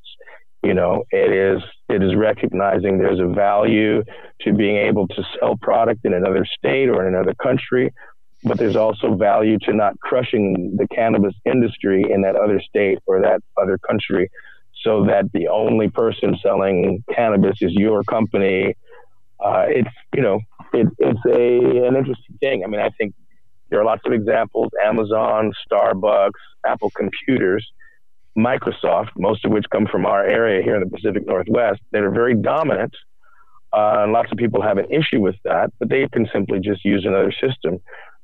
You 0.62 0.74
know, 0.74 1.04
it 1.10 1.30
is 1.30 1.62
it 1.88 2.02
is 2.02 2.16
recognizing 2.16 2.98
there's 2.98 3.20
a 3.20 3.26
value 3.26 4.02
to 4.40 4.52
being 4.52 4.78
able 4.78 5.06
to 5.08 5.22
sell 5.38 5.56
product 5.56 6.04
in 6.04 6.14
another 6.14 6.44
state 6.58 6.88
or 6.88 7.06
in 7.06 7.14
another 7.14 7.34
country, 7.34 7.92
but 8.42 8.58
there's 8.58 8.74
also 8.74 9.14
value 9.14 9.58
to 9.60 9.72
not 9.72 10.00
crushing 10.00 10.76
the 10.76 10.88
cannabis 10.88 11.34
industry 11.44 12.04
in 12.10 12.22
that 12.22 12.34
other 12.34 12.60
state 12.60 12.98
or 13.06 13.20
that 13.20 13.42
other 13.60 13.78
country 13.78 14.30
so 14.82 15.04
that 15.04 15.30
the 15.32 15.48
only 15.48 15.88
person 15.88 16.36
selling 16.42 17.04
cannabis 17.14 17.58
is 17.60 17.72
your 17.74 18.02
company. 18.04 18.74
Uh, 19.38 19.66
it's 19.68 19.90
you 20.14 20.22
know 20.22 20.40
it, 20.72 20.88
it's 20.98 21.20
a 21.26 21.86
an 21.86 21.96
interesting 21.96 22.38
thing. 22.40 22.64
I 22.64 22.66
mean, 22.66 22.80
I 22.80 22.88
think 22.90 23.14
there 23.70 23.80
are 23.80 23.84
lots 23.84 24.02
of 24.04 24.12
examples: 24.12 24.70
Amazon, 24.84 25.52
Starbucks, 25.70 26.30
Apple 26.66 26.90
Computers, 26.90 27.66
Microsoft, 28.36 29.10
most 29.16 29.44
of 29.44 29.50
which 29.50 29.64
come 29.70 29.86
from 29.86 30.06
our 30.06 30.24
area 30.24 30.62
here 30.62 30.76
in 30.76 30.82
the 30.82 30.90
Pacific 30.90 31.26
Northwest, 31.26 31.80
that 31.92 32.02
are 32.02 32.10
very 32.10 32.34
dominant. 32.34 32.94
Uh, 33.72 34.04
and 34.04 34.12
lots 34.12 34.30
of 34.30 34.38
people 34.38 34.62
have 34.62 34.78
an 34.78 34.90
issue 34.90 35.20
with 35.20 35.34
that, 35.44 35.70
but 35.78 35.88
they 35.88 36.06
can 36.08 36.26
simply 36.32 36.60
just 36.60 36.84
use 36.84 37.04
another 37.04 37.32
system. 37.32 37.78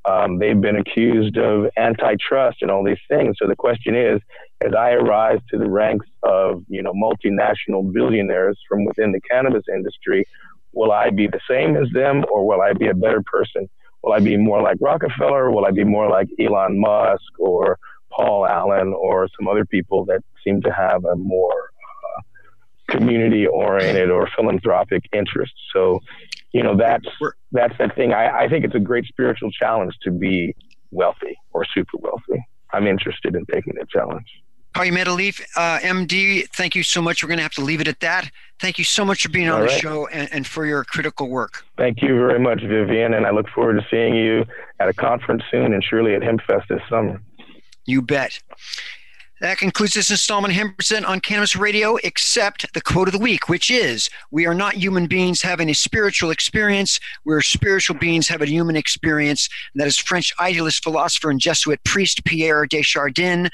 Um, 0.05 0.39
they've 0.39 0.61
been 0.61 0.77
accused 0.77 1.37
of 1.37 1.67
antitrust 1.77 2.59
and 2.63 2.71
all 2.71 2.85
these 2.85 3.01
things. 3.09 3.37
So 3.39 3.47
the 3.47 3.57
question 3.57 3.95
is, 3.95 4.21
as 4.65 4.73
I 4.75 4.95
rise 4.95 5.39
to 5.51 5.59
the 5.59 5.69
ranks 5.69 6.07
of 6.23 6.63
you 6.69 6.83
know 6.83 6.93
multinational 6.93 7.93
billionaires 7.93 8.59
from 8.69 8.85
within 8.85 9.13
the 9.13 9.21
cannabis 9.21 9.65
industry, 9.73 10.27
will 10.73 10.93
I 10.93 11.11
be 11.11 11.27
the 11.27 11.41
same 11.49 11.77
as 11.77 11.89
them, 11.93 12.25
or 12.33 12.47
will 12.47 12.61
I 12.61 12.73
be 12.73 12.89
a 12.89 12.95
better 12.95 13.23
person? 13.23 13.69
Will 14.03 14.13
I 14.13 14.21
be 14.21 14.37
more 14.37 14.63
like 14.63 14.79
Rockefeller? 14.81 15.51
Will 15.51 15.65
I 15.65 15.71
be 15.71 15.85
more 15.85 16.09
like 16.09 16.29
Elon 16.39 16.81
Musk 16.81 17.39
or 17.39 17.79
Paul 18.11 18.47
Allen 18.47 18.93
or 18.93 19.29
some 19.39 19.49
other 19.49 19.65
people 19.65 20.05
that 20.07 20.23
seem 20.45 20.61
to 20.63 20.73
have 20.73 21.05
a 21.05 21.17
more 21.17 21.71
uh, 22.19 22.23
community 22.89 23.47
oriented 23.47 24.11
or 24.11 24.29
philanthropic 24.37 25.05
interest? 25.13 25.55
So 25.73 26.01
you 26.53 26.63
know 26.63 26.77
that's 26.77 27.07
that's 27.53 27.77
that 27.79 27.95
thing. 27.97 28.13
I, 28.13 28.45
I 28.45 28.49
think 28.49 28.65
it's 28.65 28.75
a 28.75 28.81
great 28.81 29.07
spiritual 29.07 29.51
challenge 29.51 29.95
to 30.03 30.11
be 30.11 30.55
wealthy 30.91 31.37
or 31.53 31.65
super 31.65 31.99
wealthy. 31.99 32.45
I'm 32.73 32.87
interested 32.87 33.35
in 33.35 33.45
taking 33.47 33.75
that 33.79 33.89
challenge. 33.89 34.27
Calumet 34.75 35.07
Elif, 35.07 35.43
uh, 35.57 35.79
MD, 35.81 36.49
thank 36.49 36.75
you 36.75 36.83
so 36.83 37.03
much. 37.03 37.23
We're 37.23 37.29
going 37.29 37.39
to 37.39 37.43
have 37.43 37.53
to 37.53 37.61
leave 37.61 37.81
it 37.81 37.89
at 37.89 38.01
that. 38.01 38.31
Thank 38.61 38.79
you 38.79 38.85
so 38.85 39.05
much 39.05 39.23
for 39.23 39.29
being 39.29 39.49
on 39.49 39.55
All 39.55 39.61
the 39.61 39.67
right. 39.67 39.81
show 39.81 40.07
and, 40.09 40.33
and, 40.33 40.47
for 40.47 40.65
your 40.65 40.85
critical 40.85 41.29
work. 41.29 41.65
Thank 41.77 42.01
you 42.01 42.17
very 42.17 42.39
much, 42.39 42.61
Vivian, 42.63 43.15
and 43.15 43.27
I 43.27 43.31
look 43.31 43.49
forward 43.49 43.75
to 43.75 43.87
seeing 43.91 44.15
you 44.15 44.45
at 44.81 44.89
a 44.89 44.93
conference 44.93 45.43
soon 45.51 45.75
and 45.75 45.83
surely 45.83 46.15
at 46.15 46.23
HempFest 46.23 46.69
this 46.69 46.81
summer. 46.89 47.21
You 47.85 48.03
bet. 48.03 48.41
That 49.43 49.59
concludes 49.59 49.95
this 49.95 50.09
installment 50.09 50.53
of 50.53 50.57
Hemp 50.57 50.79
Present 50.79 51.05
on 51.05 51.19
Cannabis 51.19 51.57
Radio, 51.57 51.97
except 52.05 52.73
the 52.75 52.81
quote 52.81 53.09
of 53.09 53.13
the 53.13 53.19
week, 53.19 53.49
which 53.49 53.73
is 53.73 54.09
We 54.31 54.47
are 54.47 54.55
not 54.55 54.75
human 54.75 55.09
beings 55.09 55.43
having 55.43 55.69
a 55.69 55.75
spiritual 55.75 56.31
experience. 56.31 57.01
We're 57.25 57.41
spiritual 57.41 57.97
beings 57.97 58.29
having 58.29 58.47
a 58.47 58.53
human 58.53 58.77
experience. 58.77 59.49
And 59.75 59.81
that 59.81 59.89
is 59.89 59.99
French 59.99 60.33
idealist, 60.39 60.85
philosopher, 60.85 61.29
and 61.29 61.41
Jesuit 61.41 61.83
priest 61.83 62.25
Pierre 62.25 62.67
de 62.67 62.83
Chardin. 62.83 63.51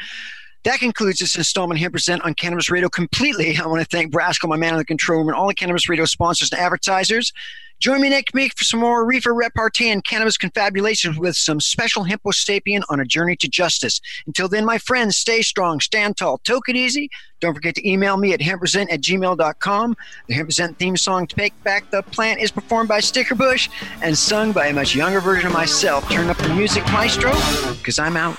That 0.65 0.81
concludes 0.81 1.21
this 1.21 1.37
installment 1.37 1.81
Hemp 1.81 1.93
Present 1.93 2.23
on 2.23 2.35
Cannabis 2.35 2.71
Radio 2.71 2.89
completely. 2.89 3.57
I 3.57 3.67
want 3.67 3.81
to 3.81 3.87
thank 3.89 4.13
Brasco, 4.13 4.49
my 4.49 4.57
man 4.57 4.73
in 4.73 4.79
the 4.79 4.85
control 4.85 5.19
room, 5.19 5.29
and 5.29 5.37
all 5.37 5.49
the 5.49 5.55
Cannabis 5.55 5.89
Radio 5.89 6.05
sponsors 6.05 6.51
and 6.53 6.61
advertisers. 6.61 7.33
Join 7.81 8.01
me 8.01 8.09
next 8.09 8.35
week 8.35 8.59
for 8.59 8.65
some 8.65 8.81
more 8.81 9.05
reefer 9.05 9.33
repartee 9.33 9.89
and 9.91 10.03
cannabis 10.03 10.37
confabulations 10.37 11.17
with 11.17 11.37
some 11.37 11.61
special 11.61 12.03
Hempo 12.03 12.31
sapien 12.31 12.83
on 12.89 12.99
a 12.99 13.05
journey 13.05 13.37
to 13.37 13.49
justice. 13.49 14.01
Until 14.27 14.49
then, 14.49 14.65
my 14.65 14.79
friends, 14.79 15.17
stay 15.17 15.43
strong, 15.43 15.79
stand 15.79 16.17
tall, 16.17 16.39
toke 16.39 16.69
it 16.69 16.75
easy. 16.75 17.09
Don't 17.39 17.55
forget 17.55 17.77
to 17.77 17.89
email 17.89 18.17
me 18.17 18.33
at 18.33 18.41
hempresent 18.41 18.93
at 18.93 19.01
gmail.com. 19.01 19.97
The 20.27 20.35
Hempresent 20.35 20.77
theme 20.79 20.97
song, 20.97 21.29
Take 21.29 21.55
Back 21.63 21.89
the 21.93 22.03
Plant, 22.03 22.41
is 22.41 22.51
performed 22.51 22.89
by 22.89 22.99
Stickerbush 22.99 23.69
and 24.03 24.19
sung 24.19 24.51
by 24.51 24.67
a 24.67 24.75
much 24.75 24.97
younger 24.97 25.21
version 25.21 25.47
of 25.47 25.53
myself. 25.53 26.11
Turn 26.11 26.29
up 26.29 26.39
the 26.39 26.53
music, 26.55 26.83
maestro, 26.87 27.31
because 27.77 28.01
I'm 28.01 28.17
out. 28.17 28.39